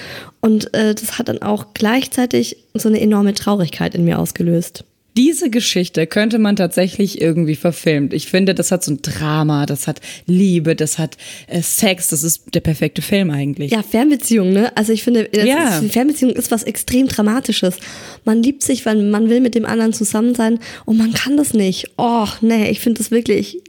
[0.41, 4.84] Und äh, das hat dann auch gleichzeitig so eine enorme Traurigkeit in mir ausgelöst.
[5.18, 8.14] Diese Geschichte könnte man tatsächlich irgendwie verfilmt.
[8.14, 12.24] Ich finde, das hat so ein Drama, das hat Liebe, das hat äh, Sex, das
[12.24, 13.72] ist der perfekte Film eigentlich.
[13.72, 14.72] Ja, Fernbeziehung, ne?
[14.78, 15.80] Also ich finde, Ja.
[15.80, 17.78] ist, Fernbeziehung ist was extrem Dramatisches.
[18.26, 21.54] Man liebt sich, weil man will mit dem anderen zusammen sein und man kann das
[21.56, 21.90] nicht.
[21.98, 23.60] Oh, nee, ich finde das wirklich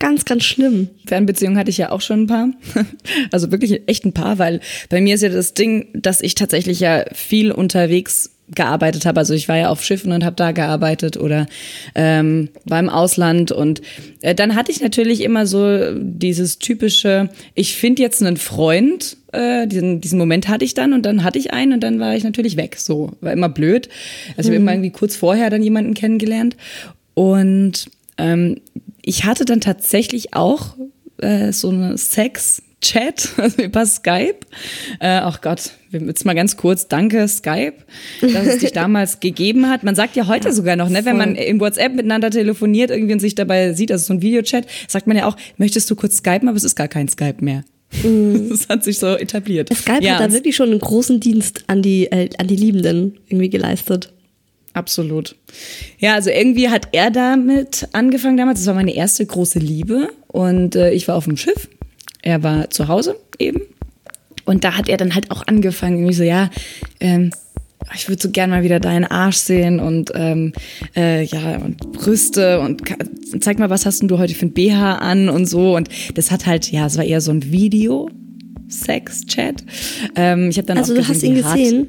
[0.00, 0.88] ganz, ganz schlimm.
[1.06, 2.48] Fernbeziehungen hatte ich ja auch schon ein paar.
[3.30, 6.80] Also wirklich echt ein paar, weil bei mir ist ja das Ding, dass ich tatsächlich
[6.80, 9.18] ja viel unterwegs gearbeitet habe.
[9.18, 11.46] Also ich war ja auf Schiffen und habe da gearbeitet oder
[11.94, 13.50] ähm, war im Ausland.
[13.52, 13.82] Und
[14.20, 19.66] äh, dann hatte ich natürlich immer so dieses typische, ich finde jetzt einen Freund, äh,
[19.66, 22.24] diesen, diesen Moment hatte ich dann und dann hatte ich einen und dann war ich
[22.24, 22.76] natürlich weg.
[22.78, 23.88] So, war immer blöd.
[24.36, 26.56] Also ich habe immer irgendwie kurz vorher dann jemanden kennengelernt.
[27.14, 28.60] Und ähm,
[29.02, 30.76] ich hatte dann tatsächlich auch
[31.18, 34.40] äh, so eine Sex- Chat, also über Skype.
[35.00, 37.74] Äh, ach Gott, jetzt mal ganz kurz, danke Skype,
[38.20, 39.82] dass es dich damals gegeben hat.
[39.82, 43.14] Man sagt ja heute ja, sogar noch, ne, wenn man im WhatsApp miteinander telefoniert irgendwie
[43.14, 46.18] und sich dabei sieht, also so ein Videochat, sagt man ja auch, möchtest du kurz
[46.18, 47.64] Skypen, aber es ist gar kein Skype mehr.
[48.02, 48.48] Mhm.
[48.50, 49.74] Das hat sich so etabliert.
[49.74, 53.18] Skype ja, hat da wirklich schon einen großen Dienst an die, äh, an die Liebenden
[53.28, 54.12] irgendwie geleistet.
[54.72, 55.36] Absolut.
[55.98, 58.60] Ja, also irgendwie hat er damit angefangen damals.
[58.60, 61.68] Das war meine erste große Liebe und äh, ich war auf dem Schiff
[62.22, 63.62] er war zu Hause eben.
[64.44, 66.50] Und da hat er dann halt auch angefangen, irgendwie so, ja,
[67.00, 67.30] ähm,
[67.94, 70.52] ich würde so gern mal wieder deinen Arsch sehen und ähm,
[70.96, 72.82] äh, ja und Brüste und
[73.40, 76.30] zeig mal, was hast denn du heute für ein BH an und so und das
[76.30, 78.08] hat halt ja, es war eher so ein Video
[78.68, 79.64] Sex Chat.
[80.16, 81.86] Ähm, ich habe dann also auch du hast ihn hart, gesehen.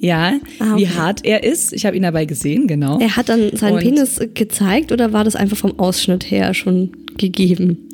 [0.00, 0.82] Ja, ah, okay.
[0.82, 1.72] wie hart er ist.
[1.72, 2.98] Ich habe ihn dabei gesehen, genau.
[2.98, 6.90] Er hat dann seinen und Penis gezeigt oder war das einfach vom Ausschnitt her schon
[7.16, 7.85] gegeben?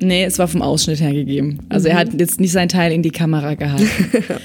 [0.00, 1.58] Nee, es war vom Ausschnitt her gegeben.
[1.68, 1.94] Also mhm.
[1.94, 3.88] er hat jetzt nicht sein Teil in die Kamera gehalten.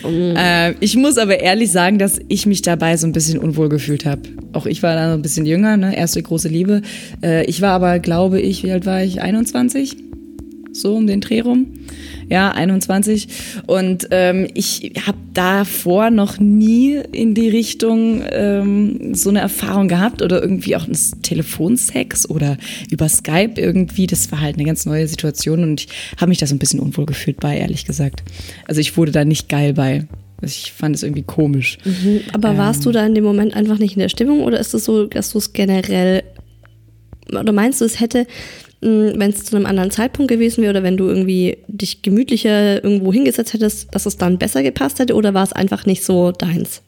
[0.04, 0.36] mhm.
[0.38, 4.06] äh, ich muss aber ehrlich sagen, dass ich mich dabei so ein bisschen unwohl gefühlt
[4.06, 4.22] habe.
[4.54, 5.96] Auch ich war da ein bisschen jünger, ne?
[5.96, 6.82] erste große Liebe.
[7.22, 9.22] Äh, ich war aber, glaube ich, wie alt war ich?
[9.22, 9.98] 21?
[10.74, 11.68] So um den Dreh rum
[12.30, 13.28] ja, 21.
[13.68, 20.22] Und ähm, ich habe davor noch nie in die Richtung ähm, so eine Erfahrung gehabt
[20.22, 22.58] oder irgendwie auch ein Telefonsex oder
[22.90, 24.08] über Skype irgendwie.
[24.08, 26.80] Das war halt eine ganz neue Situation und ich habe mich da so ein bisschen
[26.80, 28.24] unwohl gefühlt bei, ehrlich gesagt.
[28.68, 30.08] Also ich wurde da nicht geil bei.
[30.42, 31.78] Ich fand es irgendwie komisch.
[31.86, 34.60] Mhm, aber ähm, warst du da in dem Moment einfach nicht in der Stimmung oder
[34.60, 36.24] ist es so, dass du es generell
[37.32, 38.28] oder meinst du, es hätte
[38.84, 43.14] wenn es zu einem anderen Zeitpunkt gewesen wäre oder wenn du irgendwie dich gemütlicher irgendwo
[43.14, 46.82] hingesetzt hättest, dass es dann besser gepasst hätte oder war es einfach nicht so deins?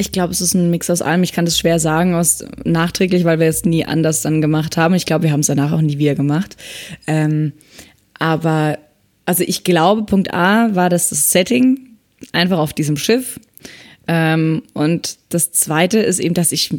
[0.00, 1.24] Ich glaube, es ist ein Mix aus allem.
[1.24, 4.94] Ich kann das schwer sagen, aus nachträglich, weil wir es nie anders dann gemacht haben.
[4.94, 6.56] Ich glaube, wir haben es danach auch nie wieder gemacht.
[7.08, 7.52] Ähm,
[8.18, 8.78] aber
[9.24, 11.96] also ich glaube, Punkt A war das, das Setting
[12.32, 13.40] einfach auf diesem Schiff.
[14.06, 16.74] Ähm, und das Zweite ist eben, dass ich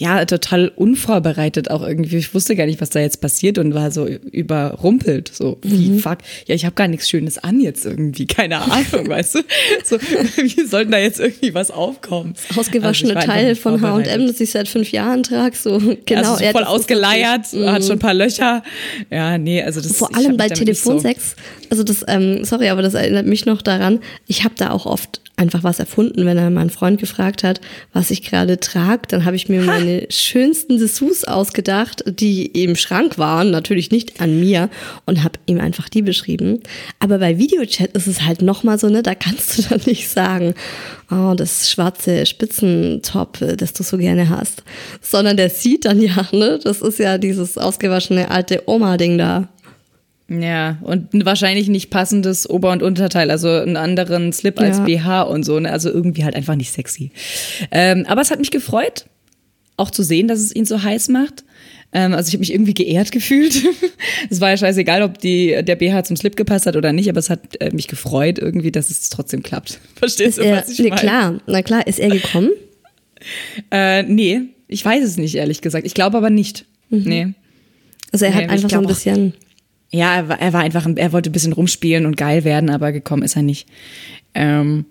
[0.00, 2.16] ja total unvorbereitet auch irgendwie.
[2.16, 5.30] Ich wusste gar nicht, was da jetzt passiert und war so überrumpelt.
[5.32, 5.98] So, wie mhm.
[5.98, 6.18] fuck?
[6.46, 8.26] Ja, ich habe gar nichts Schönes an jetzt irgendwie.
[8.26, 9.38] Keine Ahnung, weißt du?
[9.84, 10.00] So,
[10.36, 12.34] wie soll denn da jetzt irgendwie was aufkommen?
[12.48, 15.54] Das ausgewaschene also Teil von H&M, das ich seit fünf Jahren trage.
[15.54, 15.98] So, genau.
[16.06, 17.70] Ja, also voll ausgeleiert, mhm.
[17.70, 18.62] hat schon ein paar Löcher.
[19.10, 21.30] Ja, nee, also das Vor allem bei Telefonsex.
[21.30, 24.00] So also das, ähm, sorry, aber das erinnert mich noch daran.
[24.26, 27.60] Ich habe da auch oft einfach was erfunden, wenn er meinen Freund gefragt hat,
[27.92, 29.02] was ich gerade trage.
[29.08, 29.78] Dann habe ich mir ha.
[29.90, 34.68] Meine schönsten Dessous ausgedacht, die im Schrank waren, natürlich nicht an mir
[35.06, 36.60] und habe ihm einfach die beschrieben.
[36.98, 40.54] Aber bei Videochat ist es halt nochmal so, ne, da kannst du dann nicht sagen,
[41.10, 44.62] oh, das schwarze Spitzentop, äh, das du so gerne hast,
[45.00, 49.48] sondern der sieht dann ja, ne, das ist ja dieses ausgewaschene alte Oma-Ding da.
[50.30, 54.84] Ja, und ein wahrscheinlich nicht passendes Ober- und Unterteil, also einen anderen Slip als ja.
[54.84, 55.72] BH und so, ne?
[55.72, 57.10] also irgendwie halt einfach nicht sexy.
[57.72, 59.06] Ähm, aber es hat mich gefreut,
[59.80, 61.44] auch zu sehen, dass es ihn so heiß macht.
[61.92, 63.62] Ähm, also ich habe mich irgendwie geehrt gefühlt.
[64.30, 67.18] es war ja scheißegal, ob die, der BH zum Slip gepasst hat oder nicht, aber
[67.18, 69.80] es hat äh, mich gefreut irgendwie, dass es trotzdem klappt.
[69.96, 70.94] Verstehst du, was ich meine?
[70.94, 72.50] Klar, na klar, ist er gekommen?
[73.70, 75.84] äh, nee, ich weiß es nicht, ehrlich gesagt.
[75.84, 76.64] Ich glaube aber nicht.
[76.90, 77.02] Mhm.
[77.04, 77.28] Nee.
[78.12, 79.34] Also er nee, hat einfach so ein bisschen...
[79.92, 82.92] Ja, er war, er war einfach, er wollte ein bisschen rumspielen und geil werden, aber
[82.92, 83.66] gekommen ist er nicht.
[84.34, 84.84] Ähm,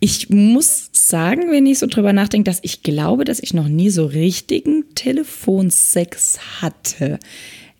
[0.00, 3.90] ich muss sagen, wenn ich so drüber nachdenke, dass ich glaube, dass ich noch nie
[3.90, 7.18] so richtigen Telefonsex hatte.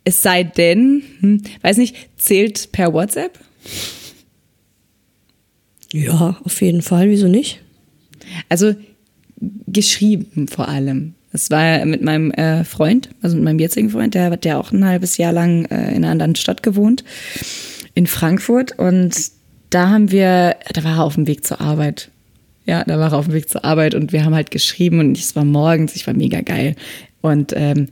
[0.05, 3.39] Es sei denn, hm, weiß nicht, zählt per WhatsApp?
[5.93, 7.11] Ja, auf jeden Fall.
[7.11, 7.61] Wieso nicht?
[8.49, 8.75] Also
[9.67, 11.15] geschrieben vor allem.
[11.33, 14.73] Das war mit meinem äh, Freund, also mit meinem jetzigen Freund, der hat ja auch
[14.73, 17.05] ein halbes Jahr lang äh, in einer anderen Stadt gewohnt,
[17.95, 18.79] in Frankfurt.
[18.79, 19.15] Und
[19.71, 22.11] da haben wir, da war er auf dem Weg zur Arbeit.
[22.65, 25.17] Ja, da war er auf dem Weg zur Arbeit und wir haben halt geschrieben und
[25.17, 26.75] es war morgens, ich war mega geil.
[27.21, 27.89] Und ähm,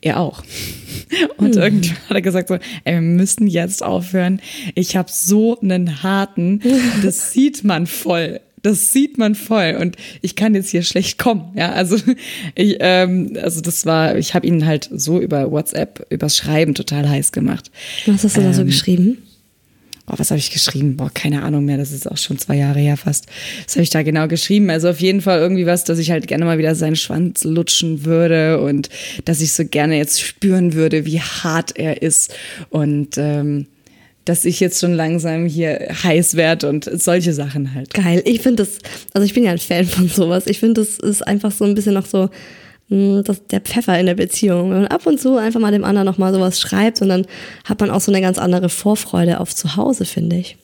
[0.00, 0.44] er auch.
[1.38, 1.62] Und hm.
[1.62, 4.40] irgendwann hat er gesagt so, ey, wir müssen jetzt aufhören.
[4.76, 6.60] Ich habe so einen harten,
[7.02, 11.52] das sieht man voll das sieht man voll und ich kann jetzt hier schlecht kommen.
[11.54, 11.96] Ja, also
[12.54, 17.08] ich, ähm, also das war, ich habe ihn halt so über WhatsApp, übers Schreiben total
[17.08, 17.70] heiß gemacht.
[18.06, 19.18] Was hast du ähm, da so ähm, geschrieben?
[20.08, 20.96] Boah, was habe ich geschrieben?
[20.96, 23.26] Boah, keine Ahnung mehr, das ist auch schon zwei Jahre her fast.
[23.66, 24.70] Was habe ich da genau geschrieben?
[24.70, 28.04] Also auf jeden Fall irgendwie was, dass ich halt gerne mal wieder seinen Schwanz lutschen
[28.04, 28.88] würde und
[29.24, 32.34] dass ich so gerne jetzt spüren würde, wie hart er ist
[32.70, 33.66] und ähm,
[34.24, 37.94] dass ich jetzt schon langsam hier heiß werde und solche Sachen halt.
[37.94, 38.22] Geil.
[38.26, 38.78] Ich finde das,
[39.14, 40.46] also ich bin ja ein Fan von sowas.
[40.46, 42.28] Ich finde, das ist einfach so ein bisschen noch so
[42.88, 44.70] das, der Pfeffer in der Beziehung.
[44.70, 47.26] Wenn man ab und zu einfach mal dem anderen nochmal sowas schreibt und dann
[47.64, 50.56] hat man auch so eine ganz andere Vorfreude auf zu Hause, finde ich.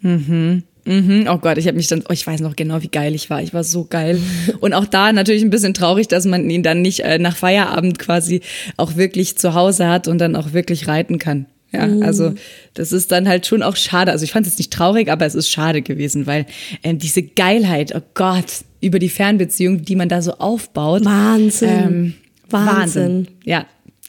[0.00, 0.64] Mhm.
[0.84, 1.26] Mhm.
[1.28, 3.42] Oh Gott, ich habe mich dann, oh, ich weiß noch genau, wie geil ich war.
[3.42, 4.20] Ich war so geil.
[4.60, 7.98] Und auch da natürlich ein bisschen traurig, dass man ihn dann nicht äh, nach Feierabend
[7.98, 8.42] quasi
[8.76, 11.46] auch wirklich zu Hause hat und dann auch wirklich reiten kann.
[11.76, 12.02] Ja, Mhm.
[12.02, 12.34] also
[12.74, 14.10] das ist dann halt schon auch schade.
[14.12, 16.46] Also ich fand es jetzt nicht traurig, aber es ist schade gewesen, weil
[16.82, 18.46] ähm, diese Geilheit, oh Gott,
[18.80, 21.04] über die Fernbeziehung, die man da so aufbaut.
[21.04, 21.68] Wahnsinn.
[21.68, 22.14] Ähm,
[22.50, 22.76] Wahnsinn.
[22.76, 23.28] Wahnsinn.
[23.44, 23.66] Ja.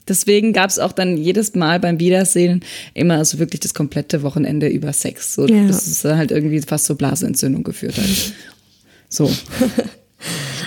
[0.08, 2.62] Deswegen gab es auch dann jedes Mal beim Wiedersehen
[2.93, 5.34] immer so wirklich das komplette Wochenende über Sex.
[5.36, 5.67] So, Ja.
[5.67, 8.06] Das ist halt irgendwie fast so Blasenentzündung geführt hat.
[9.10, 9.32] So.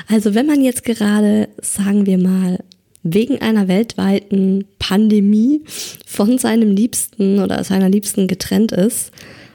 [0.09, 2.59] Also wenn man jetzt gerade, sagen wir mal,
[3.03, 5.63] wegen einer weltweiten Pandemie
[6.07, 9.11] von seinem Liebsten oder seiner Liebsten getrennt ist,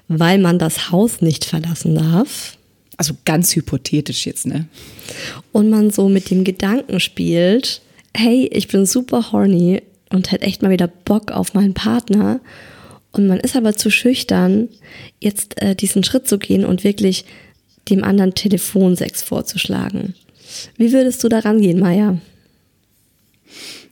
[0.08, 2.58] weil man das Haus nicht verlassen darf
[2.98, 4.68] Also ganz hypothetisch jetzt, ne?
[5.52, 7.82] und man so mit dem Gedanken spielt,
[8.16, 12.40] hey, ich bin super horny und hätte echt mal wieder Bock auf meinen Partner
[13.12, 14.70] und man ist aber zu schüchtern,
[15.22, 17.26] jetzt äh, diesen Schritt zu gehen und wirklich
[17.90, 20.16] dem anderen Telefonsex vorzuschlagen.
[20.78, 22.18] Wie würdest du daran gehen, Maya?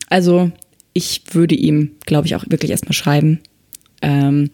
[0.08, 0.50] Also
[0.94, 3.40] ich würde ihm, glaube ich, auch wirklich erstmal schreiben.
[4.00, 4.50] Ähm,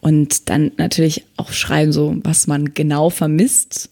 [0.00, 3.90] und dann natürlich auch schreiben, so was man genau vermisst.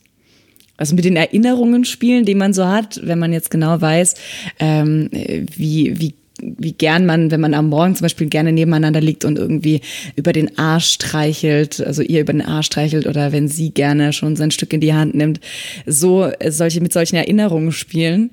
[0.76, 4.14] Also mit den Erinnerungen spielen, die man so hat, wenn man jetzt genau weiß,
[4.58, 9.24] ähm, wie, wie, wie gern man, wenn man am Morgen zum Beispiel gerne nebeneinander liegt
[9.24, 9.80] und irgendwie
[10.16, 14.34] über den Arsch streichelt, also ihr über den Arsch streichelt oder wenn sie gerne schon
[14.34, 15.40] sein Stück in die Hand nimmt,
[15.86, 18.30] so äh, solche mit solchen Erinnerungen spielen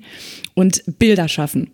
[0.54, 1.70] und Bilder schaffen.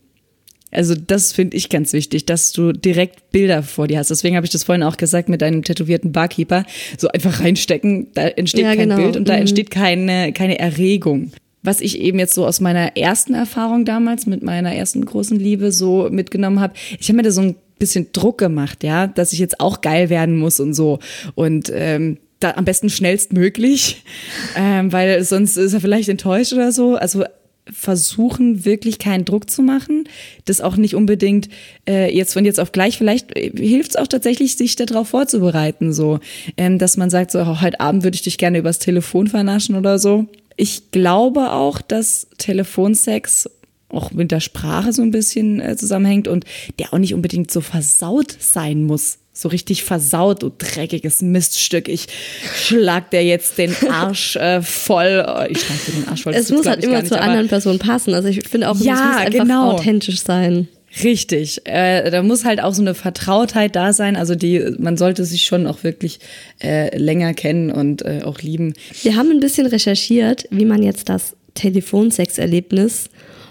[0.72, 4.10] Also das finde ich ganz wichtig, dass du direkt Bilder vor dir hast.
[4.10, 6.64] Deswegen habe ich das vorhin auch gesagt mit deinem tätowierten Barkeeper.
[6.98, 8.96] So einfach reinstecken, da entsteht Ja, kein genau.
[8.96, 9.40] Bild und da Mhm.
[9.40, 11.30] entsteht keine, keine Erregung.
[11.62, 15.72] Was ich eben jetzt so aus meiner ersten Erfahrung damals mit meiner ersten großen Liebe
[15.72, 19.38] so mitgenommen habe, ich habe mir da so ein bisschen Druck gemacht, ja, dass ich
[19.38, 20.98] jetzt auch geil werden muss und so.
[21.34, 24.02] Und ähm, da am besten schnellstmöglich,
[24.56, 26.96] ähm, weil sonst ist er vielleicht enttäuscht oder so.
[26.96, 27.24] Also
[27.72, 30.04] versuchen wirklich keinen Druck zu machen,
[30.44, 31.48] das auch nicht unbedingt
[31.88, 32.96] äh, jetzt von jetzt auf gleich.
[32.98, 36.20] Vielleicht äh, hilft es auch tatsächlich, sich darauf vorzubereiten, so,
[36.56, 39.98] ähm, dass man sagt, so heute Abend würde ich dich gerne übers Telefon vernaschen oder
[39.98, 40.26] so.
[40.56, 43.50] Ich glaube auch, dass Telefonsex
[43.88, 46.44] auch mit der Sprache so ein bisschen äh, zusammenhängt und
[46.78, 49.18] der auch nicht unbedingt so versaut sein muss.
[49.38, 51.88] So richtig versaut, du dreckiges Miststück.
[51.90, 52.06] Ich
[52.54, 55.46] schlag dir jetzt den Arsch äh, voll.
[55.50, 56.32] Ich schlag dir den Arsch voll.
[56.32, 58.14] Es muss halt immer nicht, zur anderen Person passen.
[58.14, 59.72] Also ich finde auch, es Ja, muss einfach genau.
[59.72, 60.68] authentisch sein.
[61.04, 61.60] Richtig.
[61.64, 64.16] Äh, da muss halt auch so eine Vertrautheit da sein.
[64.16, 66.18] Also die, man sollte sich schon auch wirklich
[66.62, 68.72] äh, länger kennen und äh, auch lieben.
[69.02, 73.10] Wir haben ein bisschen recherchiert, wie man jetzt das Telefonsexerlebnis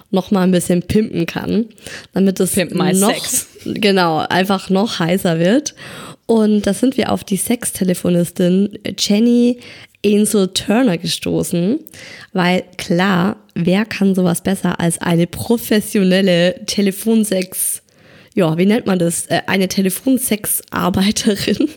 [0.10, 1.66] noch mal ein bisschen pimpen kann,
[2.14, 3.48] damit es Pimp noch sex.
[3.66, 5.76] Genau einfach noch heißer wird.
[6.26, 9.60] Und da sind wir auf die Sextelefonistin Jenny
[10.06, 11.80] Ansel Turner gestoßen,
[12.34, 17.82] weil klar, wer kann sowas besser als eine professionelle Telefonsex,
[18.36, 21.70] ja, wie nennt man das, Äh, eine Telefonsexarbeiterin?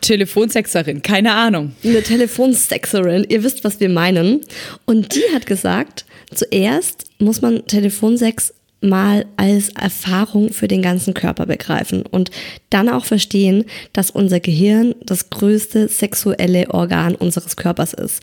[0.00, 1.72] Telefonsexerin, keine Ahnung.
[1.84, 3.24] eine Telefonsexerin.
[3.28, 4.40] Ihr wisst, was wir meinen.
[4.84, 11.46] Und die hat gesagt, zuerst muss man Telefonsex mal als Erfahrung für den ganzen Körper
[11.46, 12.30] begreifen und
[12.70, 18.22] dann auch verstehen, dass unser Gehirn das größte sexuelle Organ unseres Körpers ist,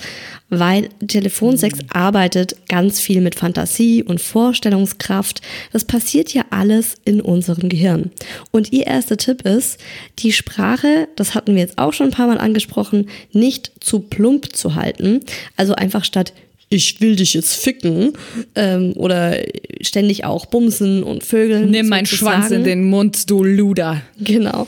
[0.50, 5.42] weil Telefonsex arbeitet ganz viel mit Fantasie und Vorstellungskraft.
[5.72, 8.12] Das passiert ja alles in unserem Gehirn.
[8.52, 9.80] Und ihr erster Tipp ist,
[10.20, 14.56] die Sprache, das hatten wir jetzt auch schon ein paar Mal angesprochen, nicht zu plump
[14.56, 15.22] zu halten.
[15.56, 16.34] Also einfach statt
[16.70, 18.14] ich will dich jetzt ficken
[18.56, 19.38] ähm, oder
[19.82, 21.72] ständig auch bumsen und vögeln.
[21.72, 24.02] Nimm meinen Schwanz in den Mund, du Luder.
[24.20, 24.68] Genau,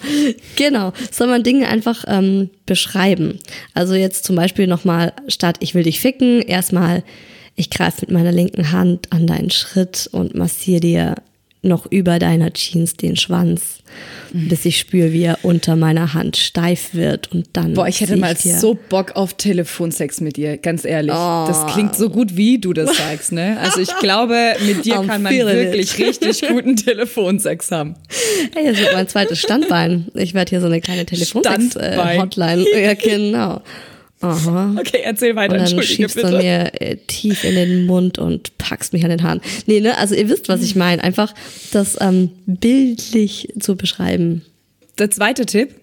[0.55, 0.93] genau.
[1.11, 3.39] Soll man Dinge einfach ähm, beschreiben.
[3.73, 7.03] Also jetzt zum Beispiel nochmal statt ich will dich ficken, erstmal
[7.55, 11.15] ich greife mit meiner linken Hand an deinen Schritt und massiere dir
[11.63, 13.83] noch über deiner Jeans den Schwanz,
[14.33, 17.73] bis ich spüre, wie er unter meiner Hand steif wird und dann.
[17.73, 21.13] Boah, ich hätte mal dir- so Bock auf Telefonsex mit dir, ganz ehrlich.
[21.13, 21.45] Oh.
[21.47, 23.57] Das klingt so gut, wie du das sagst, ne?
[23.59, 27.95] Also ich glaube, mit dir kann man wirklich richtig guten Telefonsex haben.
[28.55, 30.07] Hey, das wird mein zweites Standbein.
[30.15, 31.05] Ich werde hier so eine kleine.
[31.05, 32.65] Telefonsex-Hotline.
[32.81, 33.61] ja, genau.
[34.21, 34.75] Aha.
[34.79, 36.37] Okay, erzähl weiter, Und dann entschuldige schiebst du bitte.
[36.37, 39.41] mir äh, tief in den Mund und packst mich an den Haaren.
[39.65, 41.03] Nee, ne, also ihr wisst, was ich meine.
[41.03, 41.33] Einfach
[41.71, 44.43] das ähm, bildlich zu beschreiben.
[44.99, 45.75] Der zweite Tipp.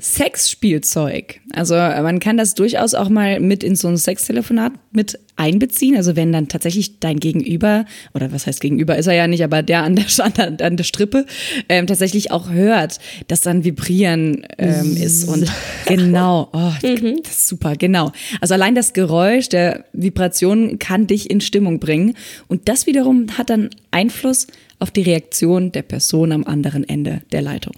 [0.00, 1.40] Sexspielzeug.
[1.52, 5.96] Also äh, man kann das durchaus auch mal mit in so ein Sextelefonat mit einbeziehen.
[5.96, 7.84] Also wenn dann tatsächlich dein Gegenüber,
[8.14, 10.76] oder was heißt Gegenüber, ist er ja nicht, aber der an der, an der, an
[10.76, 11.26] der Strippe
[11.68, 15.24] ähm, tatsächlich auch hört, dass dann Vibrieren ähm, ist.
[15.28, 15.50] Und
[15.86, 18.12] genau, oh, das ist super, genau.
[18.40, 22.14] Also allein das Geräusch der Vibration kann dich in Stimmung bringen.
[22.48, 24.46] Und das wiederum hat dann Einfluss
[24.78, 27.74] auf die Reaktion der Person am anderen Ende der Leitung.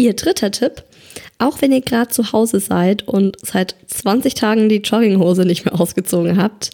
[0.00, 0.84] Ihr dritter Tipp,
[1.38, 5.80] auch wenn ihr gerade zu Hause seid und seit 20 Tagen die Jogginghose nicht mehr
[5.80, 6.70] ausgezogen habt,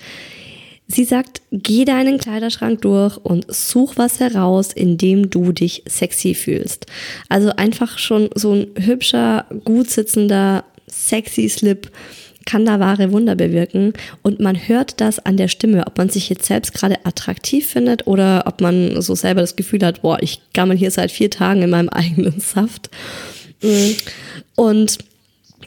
[0.89, 6.35] sie sagt, geh deinen Kleiderschrank durch und such was heraus, in dem du dich sexy
[6.35, 6.87] fühlst.
[7.29, 11.91] Also einfach schon so ein hübscher, gut sitzender, sexy Slip
[12.47, 16.29] kann da wahre Wunder bewirken und man hört das an der Stimme, ob man sich
[16.29, 20.41] jetzt selbst gerade attraktiv findet oder ob man so selber das Gefühl hat, boah, ich
[20.55, 22.89] gammel hier seit vier Tagen in meinem eigenen Saft.
[23.63, 23.93] Mm.
[24.55, 24.99] Und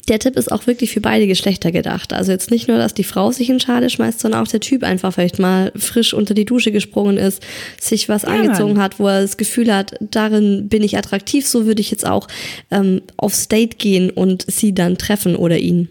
[0.10, 2.14] der Tipp ist auch wirklich für beide Geschlechter gedacht.
[2.14, 4.84] Also jetzt nicht nur, dass die Frau sich in Schale schmeißt, sondern auch der Typ
[4.84, 7.44] einfach vielleicht mal frisch unter die Dusche gesprungen ist,
[7.80, 8.84] sich was angezogen Mann.
[8.84, 12.28] hat, wo er das Gefühl hat, darin bin ich attraktiv, so würde ich jetzt auch
[12.72, 15.90] ähm, aufs Date gehen und sie dann treffen oder ihn.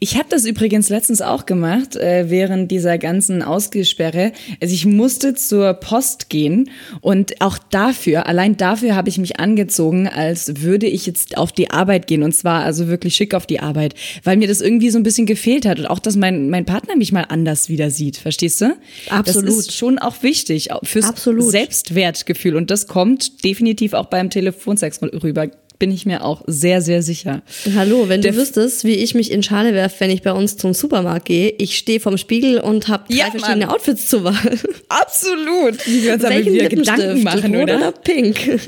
[0.00, 4.32] Ich habe das übrigens letztens auch gemacht, äh, während dieser ganzen Ausgesperre.
[4.60, 10.08] Also ich musste zur Post gehen und auch dafür, allein dafür habe ich mich angezogen,
[10.08, 13.60] als würde ich jetzt auf die Arbeit gehen und zwar also wirklich schick auf die
[13.60, 16.64] Arbeit, weil mir das irgendwie so ein bisschen gefehlt hat und auch, dass mein, mein
[16.64, 18.76] Partner mich mal anders wieder sieht, verstehst du?
[19.08, 19.48] Absolut.
[19.48, 21.50] Das ist schon auch wichtig fürs Absolut.
[21.50, 25.48] Selbstwertgefühl und das kommt definitiv auch beim Telefonsex rüber,
[25.78, 27.42] bin ich mir auch sehr, sehr sicher.
[27.74, 30.56] Hallo, wenn Der du wüsstest, wie ich mich in Schale werfe, wenn ich bei uns
[30.56, 33.74] zum Supermarkt gehe, ich stehe vorm Spiegel und habe drei Ja, verschiedene Mann.
[33.74, 34.58] Outfits zur Wahl.
[34.88, 35.86] Absolut.
[35.86, 36.68] Wie wir uns aber Welchen wieder?
[36.68, 37.76] Gedanken machen, Rot oder?
[37.76, 38.36] oder pink?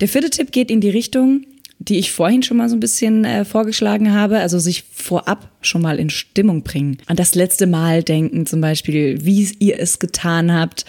[0.00, 1.46] Der vierte Tipp geht in die Richtung,
[1.78, 5.82] die ich vorhin schon mal so ein bisschen äh, vorgeschlagen habe, also sich vorab schon
[5.82, 6.98] mal in Stimmung bringen.
[7.06, 10.84] An das letzte Mal denken zum Beispiel, wie ihr es getan habt.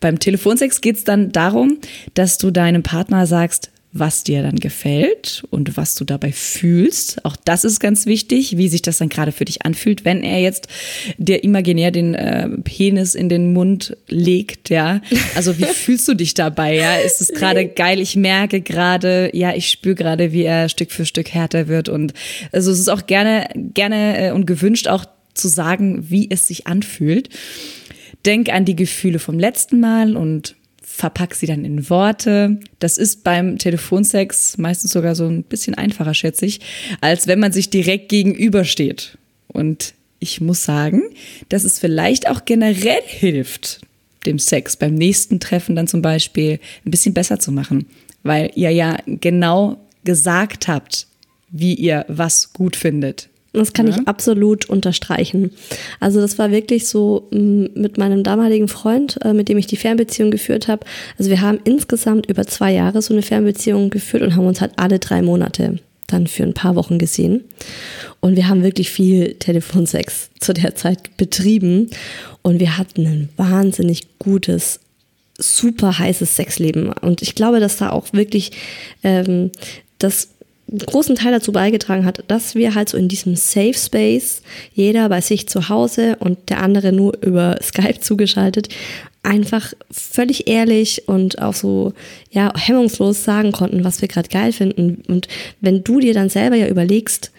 [0.00, 1.78] Beim Telefonsex geht es dann darum,
[2.14, 7.24] dass du deinem Partner sagst, was dir dann gefällt und was du dabei fühlst.
[7.24, 10.40] Auch das ist ganz wichtig, wie sich das dann gerade für dich anfühlt, wenn er
[10.40, 10.68] jetzt
[11.18, 15.00] dir imaginär den äh, Penis in den Mund legt, ja.
[15.34, 16.96] Also wie fühlst du dich dabei, ja?
[16.96, 18.00] Ist es gerade geil?
[18.00, 22.14] Ich merke gerade, ja, ich spüre gerade, wie er Stück für Stück härter wird und
[22.52, 26.68] also es ist auch gerne, gerne äh, und gewünscht auch zu sagen, wie es sich
[26.68, 27.28] anfühlt.
[28.24, 30.54] Denk an die Gefühle vom letzten Mal und
[31.00, 32.60] verpack sie dann in Worte.
[32.78, 36.60] Das ist beim Telefonsex meistens sogar so ein bisschen einfacher, schätze ich,
[37.00, 39.16] als wenn man sich direkt gegenübersteht.
[39.48, 41.02] Und ich muss sagen,
[41.48, 43.80] dass es vielleicht auch generell hilft,
[44.26, 47.86] dem Sex beim nächsten Treffen dann zum Beispiel ein bisschen besser zu machen,
[48.22, 51.06] weil ihr ja genau gesagt habt,
[51.48, 53.29] wie ihr was gut findet.
[53.52, 55.50] Das kann ich absolut unterstreichen.
[55.98, 59.76] Also das war wirklich so m, mit meinem damaligen Freund, äh, mit dem ich die
[59.76, 60.86] Fernbeziehung geführt habe.
[61.18, 64.72] Also wir haben insgesamt über zwei Jahre so eine Fernbeziehung geführt und haben uns halt
[64.76, 67.44] alle drei Monate dann für ein paar Wochen gesehen.
[68.20, 71.90] Und wir haben wirklich viel Telefonsex zu der Zeit betrieben.
[72.42, 74.80] Und wir hatten ein wahnsinnig gutes
[75.38, 76.92] super heißes Sexleben.
[76.92, 78.52] Und ich glaube, dass da auch wirklich
[79.02, 79.50] ähm,
[79.98, 80.28] das
[80.78, 85.20] großen Teil dazu beigetragen hat, dass wir halt so in diesem Safe Space, jeder bei
[85.20, 88.68] sich zu Hause und der andere nur über Skype zugeschaltet,
[89.22, 91.92] einfach völlig ehrlich und auch so
[92.30, 95.02] ja hemmungslos sagen konnten, was wir gerade geil finden.
[95.08, 95.28] Und
[95.60, 97.30] wenn du dir dann selber ja überlegst,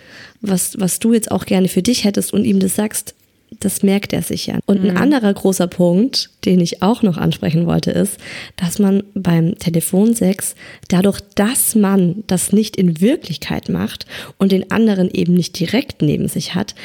[0.41, 3.15] was was du jetzt auch gerne für dich hättest und ihm das sagst,
[3.59, 4.59] das merkt er sich ja.
[4.65, 8.17] Und ein anderer großer Punkt, den ich auch noch ansprechen wollte, ist,
[8.55, 10.55] dass man beim Telefonsex
[10.87, 14.05] dadurch, dass man das nicht in Wirklichkeit macht
[14.37, 16.75] und den anderen eben nicht direkt neben sich hat,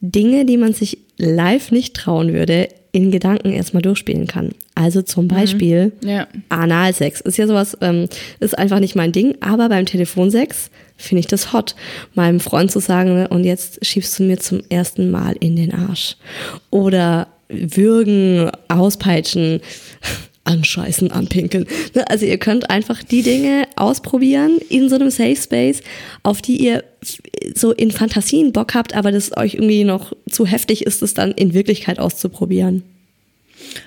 [0.00, 4.50] Dinge, die man sich live nicht trauen würde, in Gedanken erstmal durchspielen kann.
[4.74, 6.26] Also zum Beispiel Ja.
[6.48, 7.20] Analsex.
[7.20, 8.08] Ist ja sowas, ähm,
[8.40, 11.74] ist einfach nicht mein Ding, aber beim Telefonsex finde ich das hot,
[12.14, 15.72] meinem Freund zu sagen, ne, und jetzt schiebst du mir zum ersten Mal in den
[15.72, 16.16] Arsch.
[16.70, 19.60] Oder würgen, auspeitschen,
[20.48, 21.66] anscheißen, anpinkeln.
[21.94, 25.82] Ne, also ihr könnt einfach die Dinge ausprobieren in so einem Safe Space,
[26.22, 26.84] auf die ihr
[27.54, 31.32] so in Fantasien Bock habt, aber das euch irgendwie noch zu heftig ist, es dann
[31.32, 32.82] in Wirklichkeit auszuprobieren.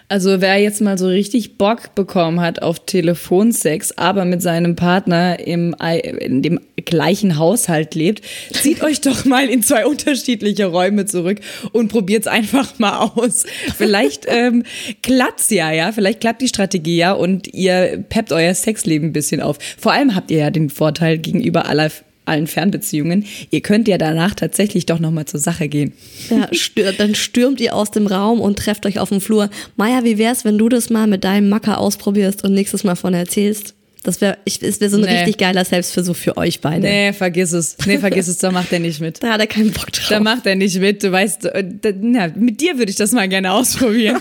[0.10, 5.40] Also wer jetzt mal so richtig Bock bekommen hat auf Telefonsex, aber mit seinem Partner
[5.40, 5.76] im,
[6.20, 11.40] in dem gleichen Haushalt lebt, zieht euch doch mal in zwei unterschiedliche Räume zurück
[11.72, 13.46] und probiert's einfach mal aus.
[13.78, 14.64] Vielleicht ähm,
[15.02, 19.42] klappt's ja, ja, vielleicht klappt die Strategie ja und ihr peppt euer Sexleben ein bisschen
[19.42, 19.58] auf.
[19.78, 21.90] Vor allem habt ihr ja den Vorteil gegenüber aller
[22.26, 25.94] allen Fernbeziehungen, ihr könnt ja danach tatsächlich doch nochmal zur Sache gehen.
[26.30, 29.50] Ja, stür dann stürmt ihr aus dem Raum und trefft euch auf dem Flur.
[29.76, 33.14] Maja, wie wär's, wenn du das mal mit deinem Macker ausprobierst und nächstes Mal von
[33.14, 33.76] erzählst?
[34.04, 35.16] Das wäre wär so ein nee.
[35.16, 36.82] richtig geiler Selbstversuch für euch beide.
[36.82, 37.78] Nee, vergiss es.
[37.86, 39.22] Nee, vergiss es, da macht er nicht mit.
[39.32, 40.08] Da hat er keinen Bock drauf.
[40.10, 41.04] Da macht er nicht mit.
[41.04, 44.20] Du weißt, äh, da, na, mit dir würde ich das mal gerne ausprobieren.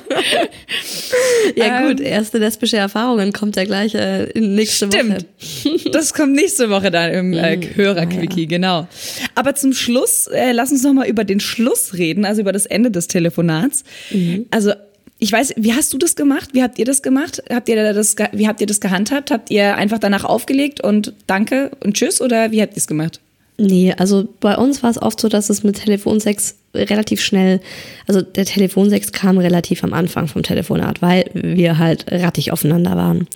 [1.57, 5.26] ja, ähm, gut, erste lesbische Erfahrungen kommt ja gleich äh, nächste stimmt.
[5.64, 5.91] Woche.
[5.91, 8.49] das kommt nächste Woche dann im äh, mm, Hörerquickie, ja.
[8.49, 8.89] genau.
[9.35, 12.91] Aber zum Schluss, äh, lass uns nochmal über den Schluss reden, also über das Ende
[12.91, 13.85] des Telefonats.
[14.11, 14.47] Mhm.
[14.51, 14.72] Also
[15.21, 16.51] ich weiß, wie hast du das gemacht?
[16.55, 17.43] Wie habt ihr das gemacht?
[17.51, 19.31] Habt ihr das, wie habt ihr das gehandhabt?
[19.31, 23.21] Habt ihr einfach danach aufgelegt und Danke und Tschüss oder wie habt ihr es gemacht?
[23.59, 27.61] Nee, also bei uns war es oft so, dass es mit Telefonsex relativ schnell,
[28.07, 33.27] also der Telefonsex kam relativ am Anfang vom Telefonat, weil wir halt rattig aufeinander waren.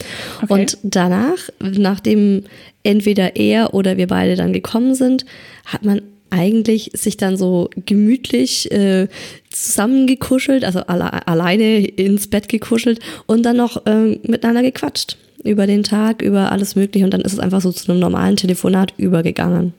[0.42, 0.52] Okay.
[0.52, 2.44] Und danach, nachdem
[2.84, 5.26] entweder er oder wir beide dann gekommen sind,
[5.66, 6.00] hat man
[6.34, 9.06] eigentlich sich dann so gemütlich äh,
[9.50, 15.84] zusammengekuschelt, also alle, alleine ins Bett gekuschelt und dann noch äh, miteinander gequatscht über den
[15.84, 19.74] Tag, über alles Mögliche und dann ist es einfach so zu einem normalen Telefonat übergegangen.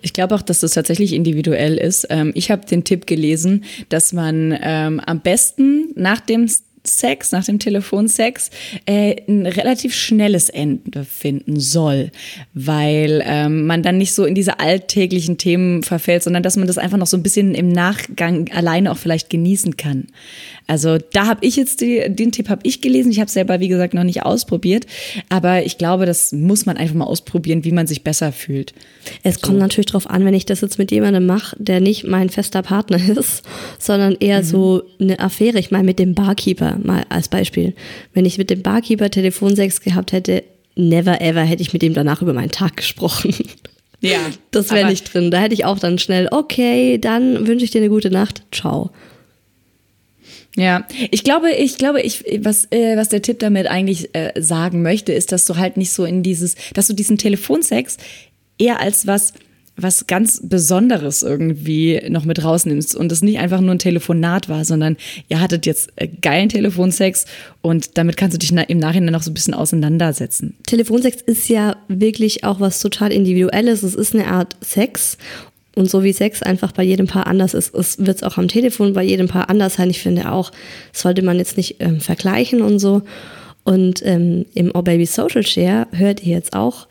[0.00, 2.06] Ich glaube auch, dass das tatsächlich individuell ist.
[2.10, 6.48] Ähm, ich habe den Tipp gelesen, dass man ähm, am besten nach dem
[6.88, 8.50] Sex, nach dem Telefonsex,
[8.86, 12.10] äh, ein relativ schnelles Ende finden soll,
[12.54, 16.78] weil ähm, man dann nicht so in diese alltäglichen Themen verfällt, sondern dass man das
[16.78, 20.06] einfach noch so ein bisschen im Nachgang alleine auch vielleicht genießen kann.
[20.66, 23.10] Also da habe ich jetzt die, den Tipp habe ich gelesen.
[23.10, 24.86] Ich habe selber wie gesagt noch nicht ausprobiert,
[25.30, 28.74] aber ich glaube, das muss man einfach mal ausprobieren, wie man sich besser fühlt.
[29.22, 29.40] Es so.
[29.46, 32.62] kommt natürlich darauf an, wenn ich das jetzt mit jemandem mache, der nicht mein fester
[32.62, 33.42] Partner ist,
[33.78, 34.46] sondern eher mhm.
[34.46, 35.58] so eine Affäre.
[35.58, 37.74] Ich meine mit dem Barkeeper mal als Beispiel.
[38.14, 40.44] Wenn ich mit dem Barkeeper Telefonsex gehabt hätte,
[40.76, 43.34] never ever hätte ich mit ihm danach über meinen Tag gesprochen.
[44.00, 44.18] Ja.
[44.52, 45.30] Das wäre nicht drin.
[45.30, 48.42] Da hätte ich auch dann schnell, okay, dann wünsche ich dir eine gute Nacht.
[48.52, 48.90] Ciao.
[50.56, 54.82] Ja, ich glaube, ich glaube, ich was äh, was der Tipp damit eigentlich äh, sagen
[54.82, 57.96] möchte, ist, dass du halt nicht so in dieses, dass du diesen Telefonsex
[58.58, 59.34] eher als was
[59.80, 64.64] was ganz Besonderes irgendwie noch mit rausnimmst und es nicht einfach nur ein Telefonat war,
[64.64, 64.96] sondern
[65.28, 67.26] ihr hattet jetzt äh, geilen Telefonsex
[67.62, 70.56] und damit kannst du dich im Nachhinein noch so ein bisschen auseinandersetzen.
[70.66, 73.82] Telefonsex ist ja wirklich auch was total Individuelles.
[73.82, 75.16] Es ist eine Art Sex
[75.78, 78.94] und so wie Sex einfach bei jedem Paar anders ist, wird es auch am Telefon
[78.94, 79.90] bei jedem Paar anders sein.
[79.90, 80.50] Ich finde auch,
[80.92, 83.02] sollte man jetzt nicht ähm, vergleichen und so.
[83.62, 86.88] Und ähm, im Oh Baby Social Share hört ihr jetzt auch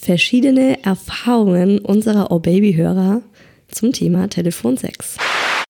[0.00, 3.20] verschiedene Erfahrungen unserer Oh Baby Hörer
[3.68, 5.16] zum Thema Telefonsex.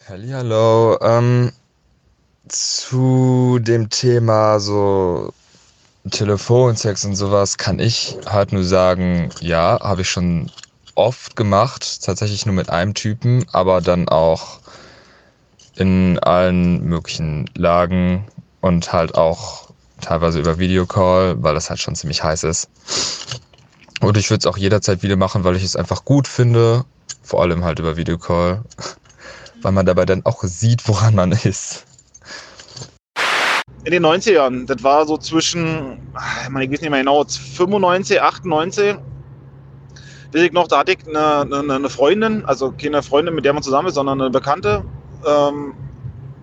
[0.09, 1.53] Hallo, ähm,
[2.49, 5.33] zu dem Thema so
[6.11, 10.51] Telefonsex und sowas kann ich halt nur sagen, ja, habe ich schon
[10.95, 14.61] oft gemacht, tatsächlich nur mit einem Typen, aber dann auch
[15.77, 18.27] in allen möglichen Lagen
[18.61, 19.71] und halt auch
[20.01, 22.69] teilweise über Videocall, weil das halt schon ziemlich heiß ist.
[24.01, 26.85] Und ich würde es auch jederzeit wieder machen, weil ich es einfach gut finde,
[27.23, 28.63] vor allem halt über Videocall,
[29.63, 31.85] weil man dabei dann auch sieht, woran man ist.
[33.85, 38.97] In den 90ern, das war so zwischen, ich weiß nicht mehr genau, 95, 98,
[40.33, 43.55] weiß ich noch, da hatte ich eine, eine, eine, Freundin, also keine Freundin, mit der
[43.55, 44.85] man zusammen ist, sondern eine Bekannte,
[45.27, 45.75] ähm,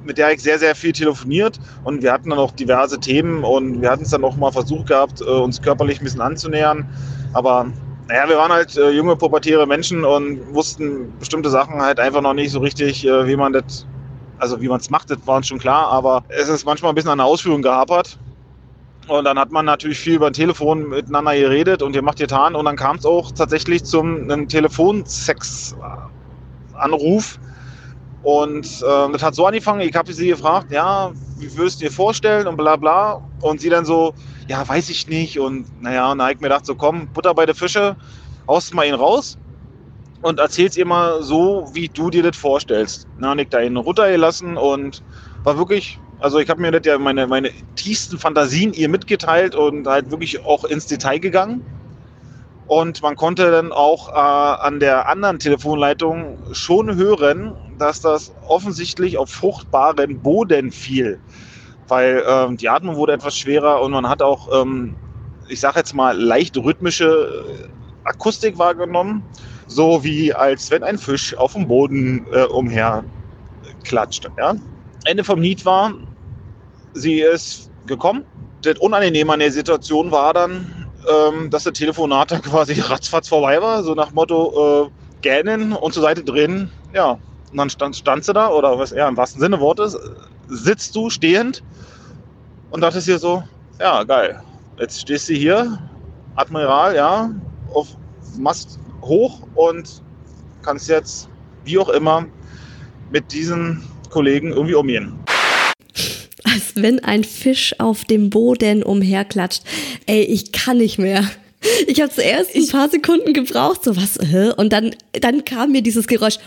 [0.08, 3.82] mit der ich sehr, sehr viel telefoniert und wir hatten dann auch diverse Themen und
[3.82, 6.88] wir hatten es dann auch mal versucht gehabt, äh, uns körperlich ein bisschen anzunähern,
[7.34, 7.68] aber
[8.08, 12.34] naja, wir waren halt äh, junge, pubertäre Menschen und wussten bestimmte Sachen halt einfach noch
[12.34, 13.86] nicht so richtig, äh, wie man das,
[14.40, 16.96] also wie man es macht, das war uns schon klar, aber es ist manchmal ein
[16.96, 18.18] bisschen an der Ausführung gehapert.
[19.08, 22.56] Und dann hat man natürlich viel über ein Telefon miteinander geredet und gemacht getan.
[22.56, 27.40] Und dann kam es auch tatsächlich zum einem Telefonsex-Anruf.
[28.22, 31.92] Und äh, das hat so angefangen, ich habe sie gefragt, ja, wie würdest du dir
[31.92, 33.22] vorstellen und bla bla.
[33.42, 34.14] Und sie dann so,
[34.48, 35.40] ja, weiß ich nicht.
[35.40, 37.96] Und naja, und dann habe ich mir gedacht, so komm, Butter bei der Fische,
[38.48, 39.38] haust mal ihn raus
[40.22, 43.08] und erzähl's ihr mal so, wie du dir das vorstellst.
[43.18, 45.04] Na, und ich da ihn runtergelassen und
[45.44, 49.88] war wirklich, also ich habe mir das ja meine, meine tiefsten Fantasien ihr mitgeteilt und
[49.88, 51.64] halt wirklich auch ins Detail gegangen.
[52.66, 59.18] Und man konnte dann auch äh, an der anderen Telefonleitung schon hören, dass das offensichtlich
[59.18, 61.20] auf fruchtbaren Boden fiel.
[61.88, 64.96] Weil ähm, die Atmung wurde etwas schwerer und man hat auch, ähm,
[65.48, 69.24] ich sage jetzt mal, leicht rhythmische äh, Akustik wahrgenommen.
[69.68, 73.04] So wie als wenn ein Fisch auf dem Boden äh, umher
[73.84, 74.30] klatscht.
[74.38, 74.56] Ja?
[75.06, 75.94] Ende vom Lied war,
[76.94, 78.26] sie ist gekommen.
[78.62, 83.62] Das Unangenehme an der Situation war dann, ähm, dass das Telefonat dann quasi ratzfatz vorbei
[83.62, 86.72] war, so nach Motto äh, gähnen und zur Seite drehen.
[86.94, 87.18] Ja,
[87.52, 89.98] und dann stand, stand sie da, oder was eher im wahrsten Sinne Wortes,
[90.48, 91.64] sitzt du stehend
[92.72, 93.44] und dachtest dir so,
[93.80, 94.42] ja, geil.
[94.80, 95.80] Jetzt stehst du hier,
[96.36, 97.32] Admiral, ja,
[97.74, 97.88] auf
[98.38, 100.02] Mast hoch und
[100.62, 101.30] kannst jetzt,
[101.64, 102.26] wie auch immer,
[103.12, 105.18] mit diesen Kollegen irgendwie umgehen.
[106.44, 109.64] Als wenn ein Fisch auf dem Boden umherklatscht.
[110.06, 111.24] Ey, ich kann nicht mehr.
[111.88, 114.18] Ich habe zuerst ein paar Sekunden gebraucht, so was,
[114.58, 116.38] und dann, dann kam mir dieses Geräusch.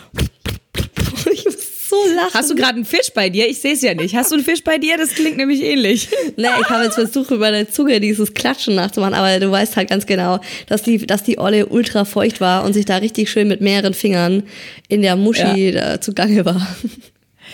[1.90, 2.34] So lachen.
[2.34, 3.48] Hast du gerade einen Fisch bei dir?
[3.48, 4.14] Ich sehe es ja nicht.
[4.14, 4.96] Hast du einen Fisch bei dir?
[4.96, 6.08] Das klingt nämlich ähnlich.
[6.36, 9.90] Nee, ich habe jetzt versucht, über der Zunge dieses Klatschen nachzumachen, aber du weißt halt
[9.90, 10.38] ganz genau,
[10.68, 13.92] dass die, dass die Olle ultra feucht war und sich da richtig schön mit mehreren
[13.92, 14.44] Fingern
[14.88, 16.00] in der Muschi ja.
[16.00, 16.64] zugange war.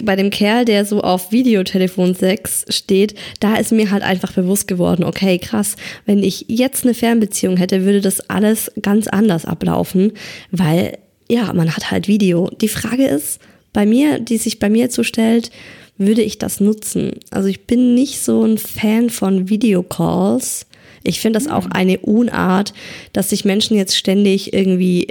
[0.03, 4.69] Bei dem Kerl, der so auf Videotelefon 6 steht, da ist mir halt einfach bewusst
[4.69, 10.13] geworden, okay, krass, wenn ich jetzt eine Fernbeziehung hätte, würde das alles ganz anders ablaufen,
[10.51, 12.51] weil ja, man hat halt Video.
[12.61, 13.41] Die Frage ist,
[13.77, 15.51] bei mir, die sich bei mir zustellt,
[15.99, 17.21] würde ich das nutzen?
[17.31, 20.65] Also ich bin nicht so ein Fan von Videocalls.
[21.03, 22.73] Ich finde das auch eine Unart,
[23.13, 25.09] dass sich Menschen jetzt ständig irgendwie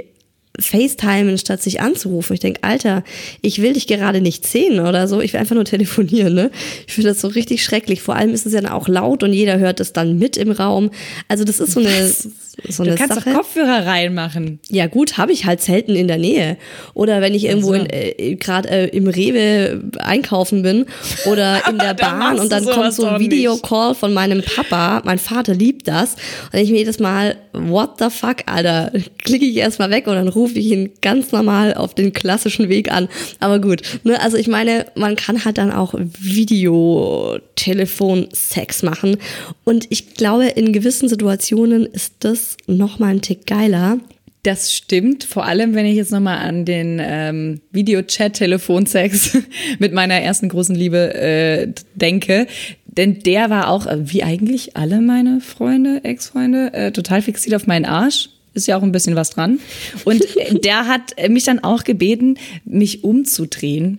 [0.58, 2.34] FaceTimen, statt sich anzurufen.
[2.34, 3.04] Ich denke, Alter,
[3.40, 5.20] ich will dich gerade nicht sehen oder so.
[5.20, 6.34] Ich will einfach nur telefonieren.
[6.34, 6.50] Ne?
[6.88, 8.02] Ich finde das so richtig schrecklich.
[8.02, 10.50] Vor allem ist es ja dann auch laut und jeder hört es dann mit im
[10.50, 10.90] Raum.
[11.28, 12.28] Also das ist so eine, Was?
[12.68, 13.30] So du eine kannst Sache.
[13.30, 14.60] doch Kopfhörer reinmachen.
[14.70, 16.56] Ja gut, habe ich halt selten in der Nähe.
[16.94, 17.74] Oder wenn ich irgendwo so.
[17.74, 20.86] in, äh, gerade äh, im Rewe einkaufen bin
[21.26, 23.20] oder in der Bahn und dann kommt so ein.
[23.20, 25.02] Videocall von meinem Papa.
[25.04, 26.16] Mein Vater liebt das.
[26.52, 30.28] Und ich mir jedes Mal, what the fuck, Alter, klicke ich erstmal weg und dann
[30.28, 33.08] rufe ich ihn ganz normal auf den klassischen Weg an.
[33.38, 39.18] Aber gut, ne, also ich meine, man kann halt dann auch Videotelefon-Sex machen.
[39.64, 43.98] Und ich glaube, in gewissen Situationen ist das nochmal ein Tick geiler.
[44.42, 49.38] Das stimmt, vor allem wenn ich jetzt nochmal an den ähm, Videochat-Telefonsex
[49.80, 52.46] mit meiner ersten großen Liebe äh, denke.
[52.86, 57.66] Denn der war auch, äh, wie eigentlich alle meine Freunde, Ex-Freunde, äh, total fixiert auf
[57.66, 58.30] meinen Arsch.
[58.54, 59.58] Ist ja auch ein bisschen was dran.
[60.04, 63.98] Und äh, der hat äh, mich dann auch gebeten, mich umzudrehen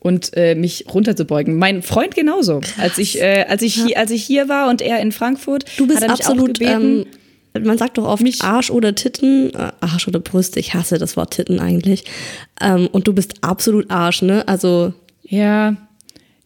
[0.00, 1.56] und äh, mich runterzubeugen.
[1.56, 2.60] Mein Freund genauso.
[2.78, 5.86] Als ich, äh, als, ich hier, als ich hier war und er in Frankfurt, Du
[5.86, 7.06] bist hat er mich auch absolut, gebeten, ähm,
[7.58, 11.16] man sagt doch oft Mich- Arsch oder Titten, äh, Arsch oder Brüste, ich hasse das
[11.16, 12.04] Wort Titten eigentlich.
[12.60, 14.46] Ähm, und du bist absolut Arsch, ne?
[14.48, 14.92] Also,
[15.24, 15.76] Ja.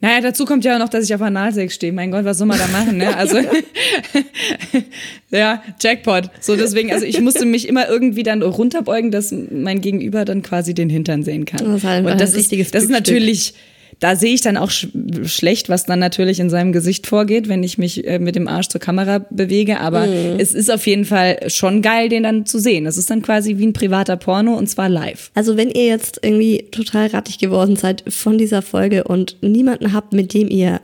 [0.00, 1.90] Naja, dazu kommt ja auch noch, dass ich auf Analsex stehe.
[1.90, 3.16] Mein Gott, was soll man da machen, ne?
[3.16, 3.38] Also,
[5.30, 6.30] ja, Jackpot.
[6.40, 10.74] So, deswegen, also ich musste mich immer irgendwie dann runterbeugen, dass mein Gegenüber dann quasi
[10.74, 11.64] den Hintern sehen kann.
[11.64, 13.54] Das ist halt Und ein das ist, richtiges das ist natürlich,
[14.00, 14.88] da sehe ich dann auch sch
[15.24, 18.68] schlecht, was dann natürlich in seinem Gesicht vorgeht, wenn ich mich äh, mit dem Arsch
[18.68, 19.80] zur Kamera bewege.
[19.80, 20.38] Aber Mhm.
[20.38, 22.84] es ist auf jeden Fall schon geil, den dann zu sehen.
[22.84, 25.30] Das ist dann quasi wie ein privater Porno und zwar live.
[25.34, 30.12] also wenn ihr jetzt irgendwie total rattig geworden seid von dieser Folge und niemanden habt,
[30.12, 30.80] mit dem ihr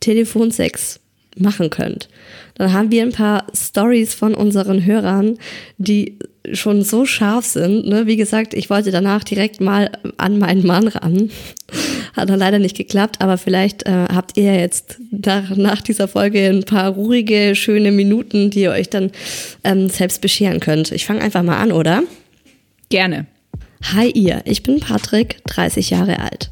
[0.00, 1.00] Telefonsex
[1.36, 2.08] machen könnt,
[2.56, 5.38] dann haben wir ein paar Stories von unseren Hörern,
[5.78, 6.18] die
[6.52, 7.86] schon so scharf sind.
[7.86, 8.06] Ne?
[8.06, 11.30] Wie gesagt, ich wollte danach direkt mal an meinen Mann ran.
[12.14, 16.48] Hat dann leider nicht geklappt, aber vielleicht äh, habt ihr jetzt nach, nach dieser Folge
[16.48, 19.10] ein paar ruhige, schöne Minuten, die ihr euch dann
[19.64, 20.90] ähm, selbst bescheren könnt.
[20.92, 22.02] Ich fange einfach mal an, oder?
[22.88, 23.26] Gerne.
[23.94, 26.50] Hi ihr, ich bin Patrick, 30 Jahre alt.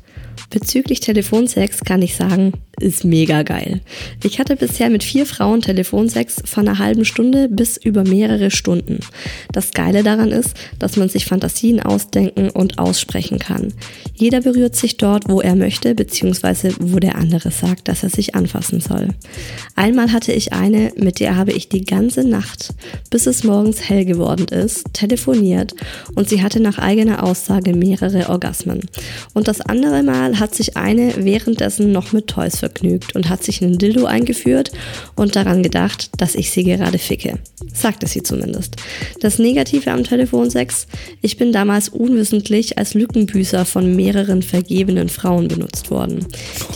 [0.50, 3.80] Bezüglich Telefonsex kann ich sagen, ist mega geil.
[4.22, 9.00] Ich hatte bisher mit vier Frauen Telefonsex von einer halben Stunde bis über mehrere Stunden.
[9.52, 13.72] Das Geile daran ist, dass man sich Fantasien ausdenken und aussprechen kann.
[14.14, 18.34] Jeder berührt sich dort, wo er möchte, beziehungsweise wo der andere sagt, dass er sich
[18.34, 19.08] anfassen soll.
[19.76, 22.74] Einmal hatte ich eine, mit der habe ich die ganze Nacht,
[23.10, 25.74] bis es morgens hell geworden ist, telefoniert
[26.14, 28.80] und sie hatte nach eigener Aussage mehrere Orgasmen.
[29.34, 33.62] Und das andere Mal hat sich eine währenddessen noch mit Toys vergnügt und hat sich
[33.62, 34.72] einen Dildo eingeführt
[35.16, 37.38] und daran gedacht, dass ich sie gerade ficke.
[37.72, 38.76] Sagte sie zumindest.
[39.20, 40.86] Das Negative am Telefonsex,
[41.22, 46.26] ich bin damals unwissentlich als Lückenbüßer von mehreren vergebenen Frauen benutzt worden,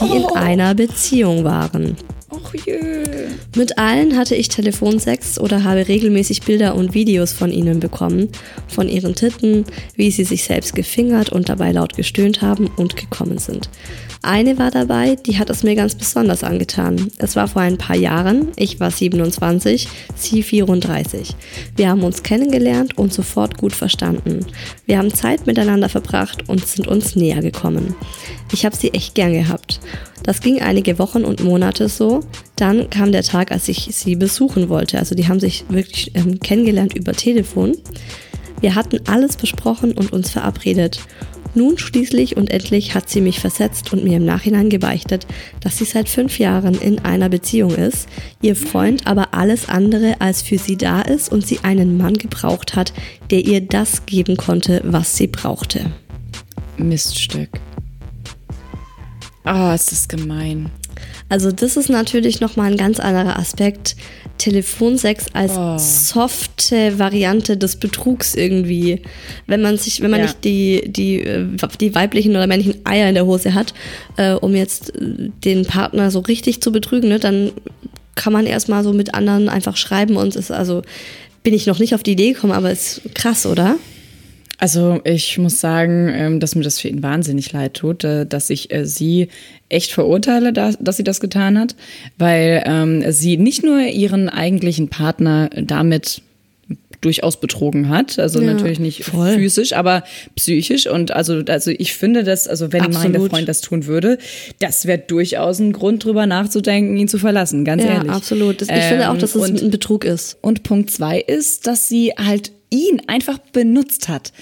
[0.01, 1.97] die in einer Beziehung waren.
[2.33, 3.29] Och je.
[3.57, 8.31] Mit allen hatte ich Telefonsex oder habe regelmäßig Bilder und Videos von ihnen bekommen,
[8.69, 9.67] von ihren Titten,
[9.97, 13.69] wie sie sich selbst gefingert und dabei laut gestöhnt haben und gekommen sind.
[14.23, 17.11] Eine war dabei, die hat es mir ganz besonders angetan.
[17.19, 21.35] Es war vor ein paar Jahren, ich war 27, sie 34.
[21.77, 24.47] Wir haben uns kennengelernt und sofort gut verstanden.
[24.87, 27.97] Wir haben Zeit miteinander verbracht und sind uns näher gekommen.
[28.53, 29.81] Ich habe sie echt gern gehabt.
[30.23, 32.21] Das ging einige Wochen und Monate so.
[32.57, 34.99] Dann kam der Tag, als ich sie besuchen wollte.
[34.99, 37.77] Also die haben sich wirklich ähm, kennengelernt über Telefon.
[38.61, 41.01] Wir hatten alles besprochen und uns verabredet.
[41.55, 45.27] Nun schließlich und endlich hat sie mich versetzt und mir im Nachhinein gebeichtet,
[45.61, 48.09] dass sie seit fünf Jahren in einer Beziehung ist,
[48.41, 52.75] ihr Freund aber alles andere als für sie da ist und sie einen Mann gebraucht
[52.75, 52.95] hat,
[53.31, 55.93] der ihr das geben konnte, was sie brauchte.
[56.79, 57.51] Miststück.
[59.45, 60.71] Ah, ist das gemein.
[61.29, 63.97] Also das ist natürlich nochmal ein ganz anderer Aspekt.
[64.39, 65.79] Telefonsex als Oh.
[65.79, 69.03] softe Variante des Betrugs irgendwie.
[69.47, 70.27] Wenn man sich, wenn man Ja.
[70.27, 71.47] nicht die, die, äh,
[71.81, 73.73] die weiblichen oder männlichen Eier in der Hose hat,
[74.17, 77.53] äh, um jetzt äh, den Partner so richtig zu betrügen, ne, dann
[78.15, 80.83] kann man erstmal so mit anderen einfach schreiben und ist also
[81.43, 83.77] bin ich noch nicht auf die Idee gekommen, aber ist krass, oder?
[84.63, 88.49] Also ich muss sagen, ähm, dass mir das für ihn wahnsinnig leid tut, äh, dass
[88.49, 89.27] ich äh, sie
[89.69, 91.75] echt verurteile, da- dass sie das getan hat,
[92.17, 96.23] weil ähm, sie nicht nur ihren eigentlichen Partner damit
[97.03, 99.35] durchaus betrogen hat, also Ja, natürlich nicht voll.
[99.35, 100.03] physisch, aber
[100.35, 103.31] psychisch und also also ich finde das, also wenn mein Absolut.
[103.31, 104.17] Freund das tun würde,
[104.61, 108.11] das wäre durchaus ein Grund drüber nachzudenken, ihn zu verlassen, ganz Ja, ehrlich.
[108.11, 108.61] absolut.
[108.63, 110.39] Das, ich finde auch, Ähm, dass es und- ein Betrug ist.
[110.41, 114.33] und Punkt zwei ist, dass sie halt ihn einfach benutzt hat.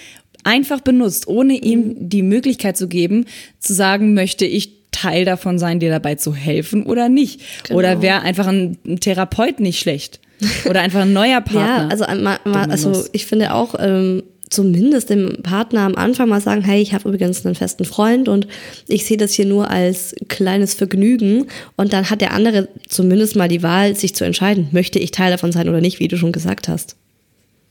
[0.45, 3.27] Einfach benutzt, ohne ihm die Möglichkeit zu geben,
[3.59, 7.41] zu sagen, möchte ich Teil davon sein, dir dabei zu helfen oder nicht.
[7.67, 7.79] Genau.
[7.79, 10.21] Oder wäre einfach ein, ein Therapeut nicht schlecht.
[10.69, 11.83] Oder einfach ein neuer Partner.
[11.83, 12.05] Ja, also,
[12.45, 16.93] man also ich finde auch, ähm, zumindest dem Partner am Anfang mal sagen, hey, ich
[16.93, 18.49] habe übrigens einen festen Freund und
[18.89, 23.49] ich sehe das hier nur als kleines Vergnügen und dann hat der andere zumindest mal
[23.49, 26.33] die Wahl, sich zu entscheiden, möchte ich Teil davon sein oder nicht, wie du schon
[26.33, 26.97] gesagt hast.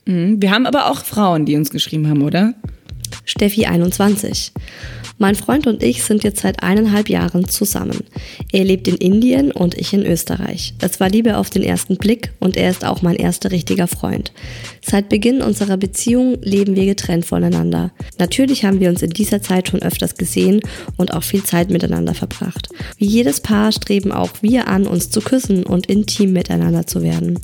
[0.06, 0.40] Mhm.
[0.40, 2.54] Wir haben aber auch Frauen, die uns geschrieben haben, oder?
[3.26, 4.52] Steffi 21.
[5.22, 8.04] Mein Freund und ich sind jetzt seit eineinhalb Jahren zusammen.
[8.52, 10.72] Er lebt in Indien und ich in Österreich.
[10.80, 14.32] Es war Liebe auf den ersten Blick und er ist auch mein erster richtiger Freund.
[14.80, 17.92] Seit Beginn unserer Beziehung leben wir getrennt voneinander.
[18.18, 20.62] Natürlich haben wir uns in dieser Zeit schon öfters gesehen
[20.96, 22.70] und auch viel Zeit miteinander verbracht.
[22.96, 27.38] Wie jedes Paar streben auch wir an, uns zu küssen und intim miteinander zu werden.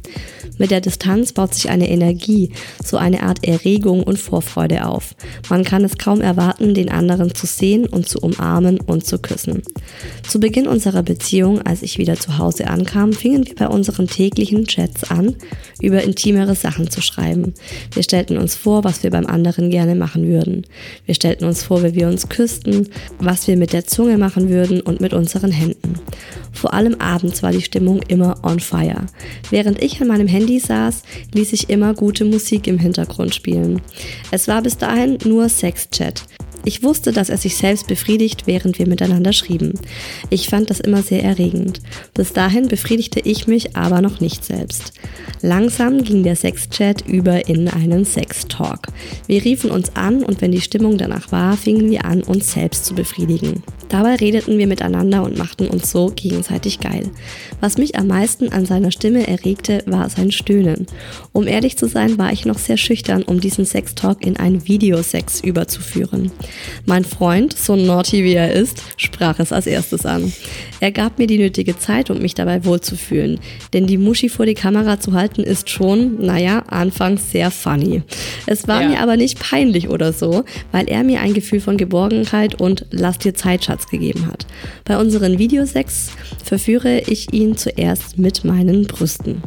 [0.57, 2.53] Mit der Distanz baut sich eine Energie,
[2.83, 5.15] so eine Art Erregung und Vorfreude auf.
[5.51, 9.63] Man kann es kaum erwarten, den anderen zu sehen und zu umarmen und zu küssen.
[10.29, 14.67] Zu Beginn unserer Beziehung, als ich wieder zu Hause ankam, fingen wir bei unseren täglichen
[14.67, 15.35] Chats an,
[15.81, 17.55] über intimere Sachen zu schreiben.
[17.93, 20.67] Wir stellten uns vor, was wir beim anderen gerne machen würden.
[21.05, 22.89] Wir stellten uns vor, wie wir uns küssten,
[23.19, 25.95] was wir mit der Zunge machen würden und mit unseren Händen.
[26.53, 29.07] Vor allem abends war die Stimmung immer on fire.
[29.51, 31.03] Während ich an meinem Handy saß,
[31.35, 33.83] ließ ich immer gute Musik im Hintergrund spielen.
[34.31, 36.23] Es war bis dahin nur Sexchat.
[36.67, 39.75] Ich wusste, dass er sich selbst befriedigt, während wir miteinander schrieben.
[40.31, 41.81] Ich fand das immer sehr erregend.
[42.13, 44.93] Bis dahin befriedigte ich mich aber noch nicht selbst.
[45.43, 48.89] Langsam ging der Sexchat über in einen Sextalk.
[49.29, 52.85] Wir riefen uns an und wenn die Stimmung danach war, fingen wir an, uns selbst
[52.85, 53.63] zu befriedigen.
[53.97, 57.09] Dabei redeten wir miteinander und machten uns so gegenseitig geil.
[57.63, 60.87] Was mich am meisten an seiner Stimme erregte, war sein Stöhnen.
[61.33, 65.41] Um ehrlich zu sein, war ich noch sehr schüchtern, um diesen Sextalk in einen Videosex
[65.41, 66.31] überzuführen.
[66.85, 70.31] Mein Freund, so naughty wie er ist, sprach es als erstes an.
[70.81, 73.41] Er gab mir die nötige Zeit, um mich dabei wohlzufühlen.
[73.73, 78.03] Denn die Muschi vor die Kamera zu halten ist schon, naja, anfangs sehr funny.
[78.45, 78.89] Es war Ja.
[78.91, 83.17] mir aber nicht peinlich oder so, weil er mir ein Gefühl von Geborgenheit und Lass
[83.19, 84.47] dir Zeit, Schatz gegeben hat.
[84.85, 86.11] Bei unseren Videosex
[86.45, 89.43] verführe ich ihn zuerst mit meinen Brüsten.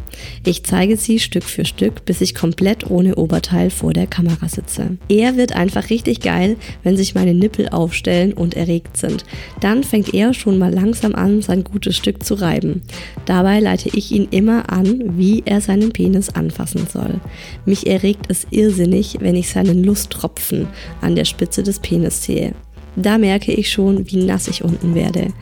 [0.45, 4.97] Ich zeige sie Stück für Stück, bis ich komplett ohne Oberteil vor der Kamera sitze.
[5.07, 9.23] Er wird einfach richtig geil, wenn sich meine Nippel aufstellen und erregt sind.
[9.61, 12.81] Dann fängt er schon mal langsam an, sein gutes Stück zu reiben.
[13.25, 17.19] Dabei leite ich ihn immer an, wie er seinen Penis anfassen soll.
[17.65, 20.67] Mich erregt es irrsinnig, wenn ich seinen Lusttropfen
[21.01, 22.53] an der Spitze des Penis sehe.
[22.95, 25.33] Da merke ich schon, wie nass ich unten werde.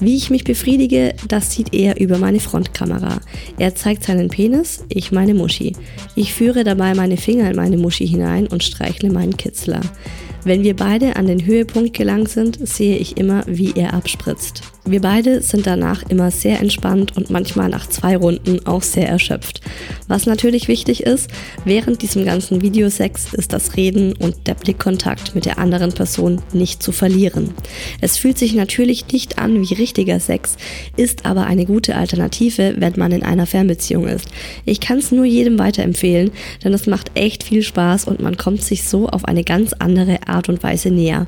[0.00, 3.20] Wie ich mich befriedige, das sieht er über meine Frontkamera.
[3.58, 5.76] Er zeigt seinen Penis, ich meine Muschi.
[6.16, 9.80] Ich führe dabei meine Finger in meine Muschi hinein und streichle meinen Kitzler.
[10.42, 14.73] Wenn wir beide an den Höhepunkt gelangt sind, sehe ich immer, wie er abspritzt.
[14.86, 19.62] Wir beide sind danach immer sehr entspannt und manchmal nach zwei Runden auch sehr erschöpft.
[20.08, 21.30] Was natürlich wichtig ist,
[21.64, 26.82] während diesem ganzen Videosex ist das Reden und der Blickkontakt mit der anderen Person nicht
[26.82, 27.54] zu verlieren.
[28.02, 30.58] Es fühlt sich natürlich nicht an wie richtiger Sex,
[30.98, 34.28] ist aber eine gute Alternative, wenn man in einer Fernbeziehung ist.
[34.66, 36.30] Ich kann es nur jedem weiterempfehlen,
[36.62, 40.28] denn es macht echt viel Spaß und man kommt sich so auf eine ganz andere
[40.28, 41.26] Art und Weise näher.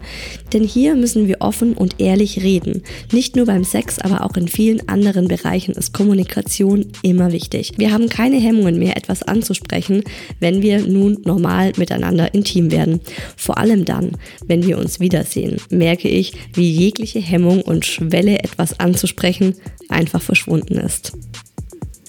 [0.53, 2.83] Denn hier müssen wir offen und ehrlich reden.
[3.13, 7.73] Nicht nur beim Sex, aber auch in vielen anderen Bereichen ist Kommunikation immer wichtig.
[7.77, 10.03] Wir haben keine Hemmungen mehr, etwas anzusprechen,
[10.41, 13.01] wenn wir nun normal miteinander intim werden.
[13.37, 14.13] Vor allem dann,
[14.47, 19.55] wenn wir uns wiedersehen, merke ich, wie jegliche Hemmung und Schwelle, etwas anzusprechen,
[19.89, 21.13] einfach verschwunden ist.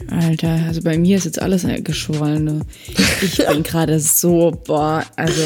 [0.09, 2.43] Alter, also bei mir ist jetzt alles geschwollen.
[2.45, 2.61] Ne?
[3.21, 5.41] Ich bin gerade so, boah, also.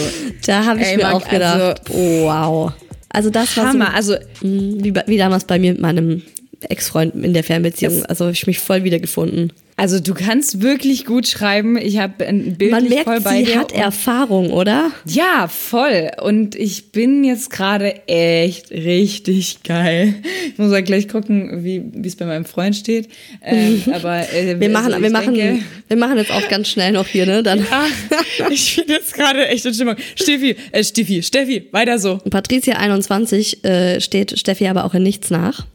[0.45, 2.73] Da habe ich ey, mir Marc, auch gedacht, also, wow.
[3.13, 6.21] Also das war Hammer, so, also wie, wie damals bei mir mit meinem
[6.61, 8.05] Ex-Freund in der Fernbeziehung.
[8.05, 9.53] Also ich mich voll wiedergefunden.
[9.81, 11.75] Also du kannst wirklich gut schreiben.
[11.75, 13.57] Ich habe ein Bild Man merkt, voll bei sie dir.
[13.57, 14.91] hat Erfahrung, oder?
[15.07, 16.11] Ja, voll.
[16.21, 20.13] Und ich bin jetzt gerade echt richtig geil.
[20.49, 23.09] Ich muss mal gleich gucken, wie es bei meinem Freund steht.
[23.43, 26.91] Ähm, aber äh, wir machen, also wir machen, denke, wir machen jetzt auch ganz schnell
[26.91, 27.41] noch hier, ne?
[27.41, 27.65] Dann.
[27.67, 27.87] Ja,
[28.51, 29.95] ich bin jetzt gerade echt in Stimmung.
[30.13, 32.19] Steffi, äh, Steffi, Steffi, weiter so.
[32.29, 35.65] Patricia 21 äh, steht Steffi aber auch in nichts nach.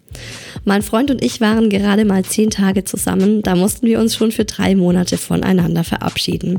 [0.68, 4.32] Mein Freund und ich waren gerade mal zehn Tage zusammen, da mussten wir uns schon
[4.32, 6.58] für drei Monate voneinander verabschieden,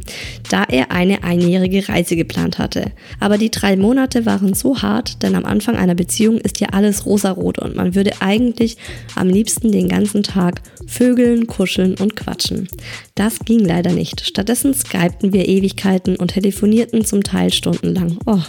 [0.50, 2.94] da er eine einjährige Reise geplant hatte.
[3.20, 7.06] Aber die drei Monate waren so hart, denn am Anfang einer Beziehung ist ja alles
[7.06, 8.78] rosarot und man würde eigentlich
[9.18, 12.70] am liebsten den ganzen Tag vögeln, kuscheln und quatschen.
[13.18, 14.22] Das ging leider nicht.
[14.22, 18.20] Stattdessen skypten wir Ewigkeiten und telefonierten zum Teil stundenlang.
[18.28, 18.44] Oh.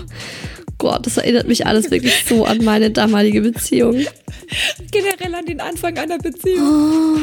[0.76, 3.94] Gott, das erinnert mich alles wirklich so an meine damalige Beziehung.
[4.90, 7.16] Generell an den Anfang einer Beziehung.
[7.16, 7.18] Oh.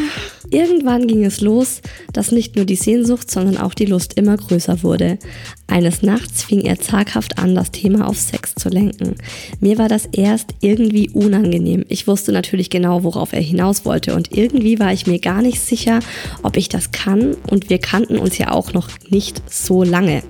[0.49, 1.81] Irgendwann ging es los,
[2.13, 5.19] dass nicht nur die Sehnsucht, sondern auch die Lust immer größer wurde.
[5.67, 9.15] Eines Nachts fing er zaghaft an, das Thema auf Sex zu lenken.
[9.59, 11.83] Mir war das erst irgendwie unangenehm.
[11.89, 15.59] Ich wusste natürlich genau, worauf er hinaus wollte und irgendwie war ich mir gar nicht
[15.59, 15.99] sicher,
[16.43, 20.21] ob ich das kann und wir kannten uns ja auch noch nicht so lange.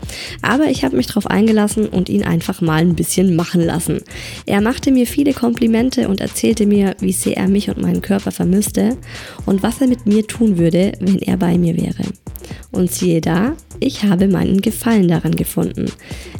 [0.42, 4.02] Aber ich habe mich darauf eingelassen und ihn einfach mal ein bisschen machen lassen.
[4.46, 8.32] Er machte mir viele Komplimente und erzählte mir, wie sehr er mich und meinen Körper
[8.32, 8.98] vermisste
[9.46, 12.04] und was er mit mir tun würde, wenn er bei mir wäre.
[12.72, 15.92] Und siehe da, ich habe meinen Gefallen daran gefunden.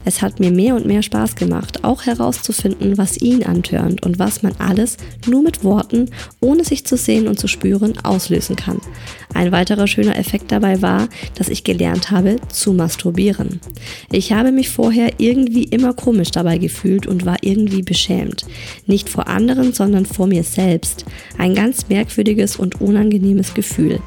[0.04, 4.44] Es hat mir mehr und mehr Spaß gemacht, auch herauszufinden, was ihn antörnt und was
[4.44, 6.10] man alles nur mit Worten,
[6.42, 8.80] ohne sich zu sehen und zu spüren, auslösen kann.
[9.34, 13.60] Ein weiterer schöner Effekt dabei war, dass ich gelernt habe zu masturbieren.
[14.12, 18.46] Ich habe mich vorher irgendwie immer komisch dabei gefühlt und war irgendwie beschämt.
[18.86, 21.06] Nicht vor anderen, sondern vor mir selbst.
[21.38, 24.00] Ein ganz merkwürdiges und unangenehmes Gefühl.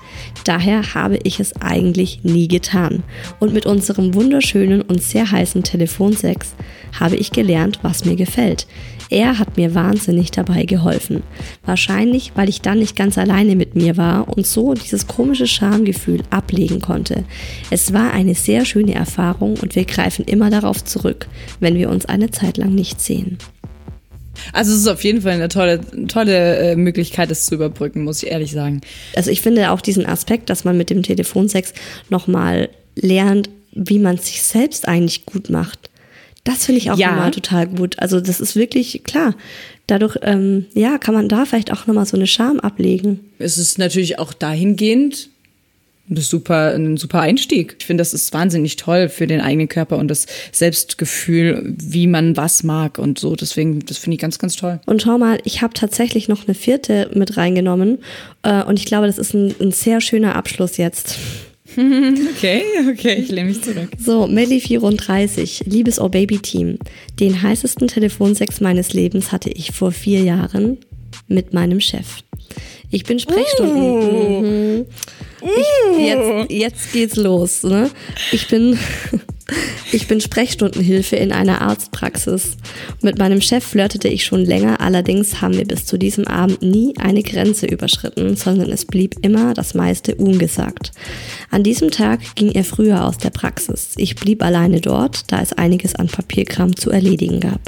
[0.45, 3.03] Daher habe ich es eigentlich nie getan.
[3.39, 6.54] Und mit unserem wunderschönen und sehr heißen Telefonsex
[6.98, 8.66] habe ich gelernt, was mir gefällt.
[9.10, 11.22] Er hat mir wahnsinnig dabei geholfen.
[11.64, 16.22] Wahrscheinlich, weil ich dann nicht ganz alleine mit mir war und so dieses komische Schamgefühl
[16.30, 17.24] ablegen konnte.
[17.70, 21.26] Es war eine sehr schöne Erfahrung und wir greifen immer darauf zurück,
[21.60, 23.38] wenn wir uns eine Zeit lang nicht sehen.
[24.52, 28.22] Also es ist auf jeden Fall eine tolle, tolle äh, Möglichkeit, das zu überbrücken, muss
[28.22, 28.82] ich ehrlich sagen.
[29.16, 31.72] Also ich finde auch diesen Aspekt, dass man mit dem Telefonsex
[32.08, 35.91] nochmal lernt, wie man sich selbst eigentlich gut macht.
[36.45, 37.12] Das finde ich auch ja.
[37.12, 37.99] immer total gut.
[37.99, 39.35] Also das ist wirklich klar.
[39.87, 43.20] Dadurch, ähm, ja, kann man da vielleicht auch nochmal so eine Scham ablegen.
[43.39, 45.31] Es ist natürlich auch dahingehend
[46.11, 47.76] ein super, ein super Einstieg.
[47.79, 52.37] Ich finde, das ist wahnsinnig toll für den eigenen Körper und das Selbstgefühl, wie man
[52.37, 53.37] was mag und so.
[53.37, 54.81] Deswegen, das finde ich ganz, ganz toll.
[54.87, 57.99] Und schau mal, ich habe tatsächlich noch eine vierte mit reingenommen
[58.43, 61.18] äh, und ich glaube, das ist ein, ein sehr schöner Abschluss jetzt.
[62.36, 63.90] Okay, okay, ich lehne mich zurück.
[63.98, 66.78] So, Melly34, liebes Oh Baby Team.
[67.18, 70.78] Den heißesten Telefonsex meines Lebens hatte ich vor vier Jahren
[71.26, 72.22] mit meinem Chef.
[72.90, 73.76] Ich bin Sprechstunden.
[73.76, 74.40] Uh.
[74.40, 74.86] Mhm.
[75.43, 77.62] Ich, jetzt, jetzt geht's los.
[77.62, 77.91] Ne?
[78.32, 78.78] Ich bin
[79.93, 82.57] ich bin Sprechstundenhilfe in einer Arztpraxis.
[83.03, 86.95] Mit meinem Chef flirtete ich schon länger, allerdings haben wir bis zu diesem Abend nie
[86.99, 90.93] eine Grenze überschritten, sondern es blieb immer das meiste ungesagt.
[91.51, 93.95] An diesem Tag ging er früher aus der Praxis.
[93.97, 97.61] Ich blieb alleine dort, da es einiges an Papierkram zu erledigen gab.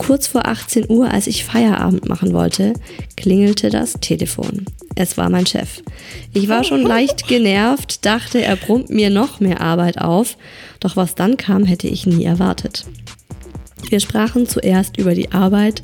[0.00, 2.72] Kurz vor 18 Uhr, als ich Feierabend machen wollte,
[3.18, 4.64] klingelte das Telefon.
[4.94, 5.82] Es war mein Chef.
[6.32, 10.38] Ich war schon leicht genervt, dachte, er brummt mir noch mehr Arbeit auf,
[10.80, 12.86] doch was dann kam, hätte ich nie erwartet.
[13.90, 15.82] Wir sprachen zuerst über die Arbeit,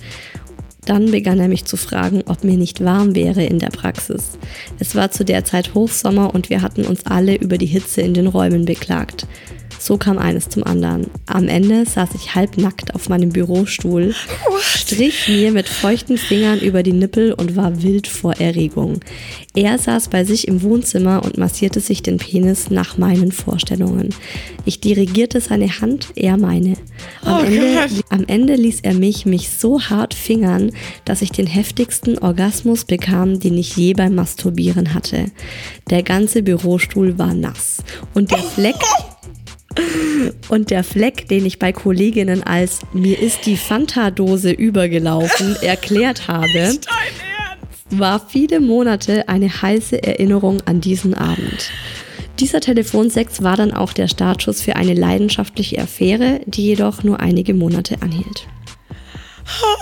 [0.86, 4.38] dann begann er mich zu fragen, ob mir nicht warm wäre in der Praxis.
[4.78, 8.14] Es war zu der Zeit Hochsommer und wir hatten uns alle über die Hitze in
[8.14, 9.26] den Räumen beklagt.
[9.78, 11.06] So kam eines zum anderen.
[11.26, 14.14] Am Ende saß ich halbnackt auf meinem Bürostuhl,
[14.60, 19.00] strich mir mit feuchten Fingern über die Nippel und war wild vor Erregung.
[19.54, 24.10] Er saß bei sich im Wohnzimmer und massierte sich den Penis nach meinen Vorstellungen.
[24.64, 26.74] Ich dirigierte seine Hand, er meine.
[27.22, 30.72] Am, Oh Ende, am Ende ließ er mich mich so hart fingern,
[31.04, 35.26] dass ich den heftigsten Orgasmus bekam, den ich je beim Masturbieren hatte.
[35.90, 37.78] Der ganze Bürostuhl war nass
[38.14, 38.76] und der Fleck
[40.48, 46.78] und der Fleck, den ich bei Kolleginnen als mir ist die Fanta-Dose übergelaufen erklärt habe,
[47.90, 51.70] war viele Monate eine heiße Erinnerung an diesen Abend.
[52.40, 57.54] Dieser Telefonsex war dann auch der Startschuss für eine leidenschaftliche Affäre, die jedoch nur einige
[57.54, 58.46] Monate anhielt.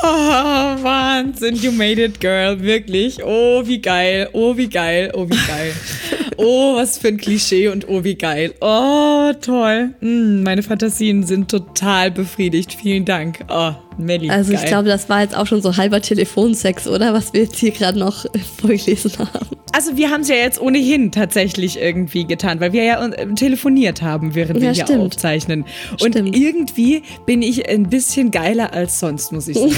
[0.02, 0.06] Oh,
[0.82, 2.60] Wahnsinn, you made it, girl.
[2.60, 3.24] Wirklich.
[3.24, 4.28] Oh, wie geil.
[4.32, 5.10] Oh, wie geil.
[5.14, 5.72] Oh, wie geil.
[6.36, 8.54] Oh, was für ein Klischee und oh, wie geil.
[8.60, 9.94] Oh, toll.
[10.00, 12.74] Mm, meine Fantasien sind total befriedigt.
[12.74, 13.40] Vielen Dank.
[13.48, 14.30] Oh, Melly.
[14.30, 14.68] Also ich geil.
[14.68, 17.12] glaube, das war jetzt auch schon so halber Telefonsex, oder?
[17.14, 18.24] Was wir jetzt hier gerade noch
[18.60, 19.56] vorgelesen haben.
[19.72, 24.02] Also wir haben es ja jetzt ohnehin tatsächlich irgendwie getan, weil wir ja äh, telefoniert
[24.02, 25.00] haben, während wir Ja, hier stimmt.
[25.00, 25.64] aufzeichnen.
[26.00, 26.36] Und Stimmt.
[26.36, 29.72] irgendwie bin ich ein bisschen geiler als sonst, muss ich sagen.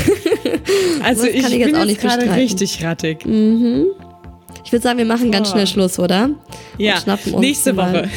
[1.03, 3.25] also ich, ich jetzt bin auch jetzt nicht gerade richtig rattig.
[4.67, 5.53] Ich würde sagen, wir machen ganz Oh.
[5.53, 6.31] schnell Schluss, oder?
[6.77, 8.09] Ja, Und schnappen uns nächste Woche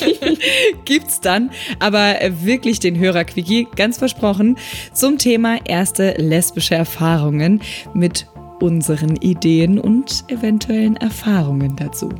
[0.84, 4.58] gibt's dann aber äh, wirklich den Hörerquickie, ganz versprochen,
[4.92, 7.62] zum Thema erste lesbische Erfahrungen
[7.94, 8.26] mit
[8.60, 12.10] unseren Ideen und eventuellen Erfahrungen dazu.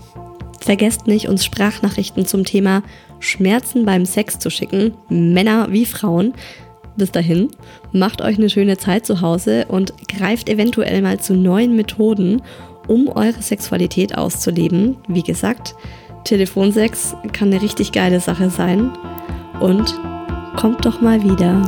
[0.60, 2.82] Vergesst nicht, uns Sprachnachrichten zum Thema
[3.20, 6.32] Schmerzen beim Sex zu schicken, Männer wie Frauen.
[6.96, 7.48] Bis dahin,
[7.92, 12.42] macht euch eine schöne Zeit zu Hause und greift eventuell mal zu neuen Methoden,
[12.88, 14.96] um eure Sexualität auszuleben.
[15.08, 15.74] Wie gesagt,
[16.24, 18.90] Telefonsex kann eine richtig geile Sache sein.
[19.60, 19.98] Und
[20.56, 21.62] kommt doch mal wieder.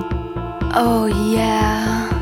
[0.75, 2.14] Oh yeah.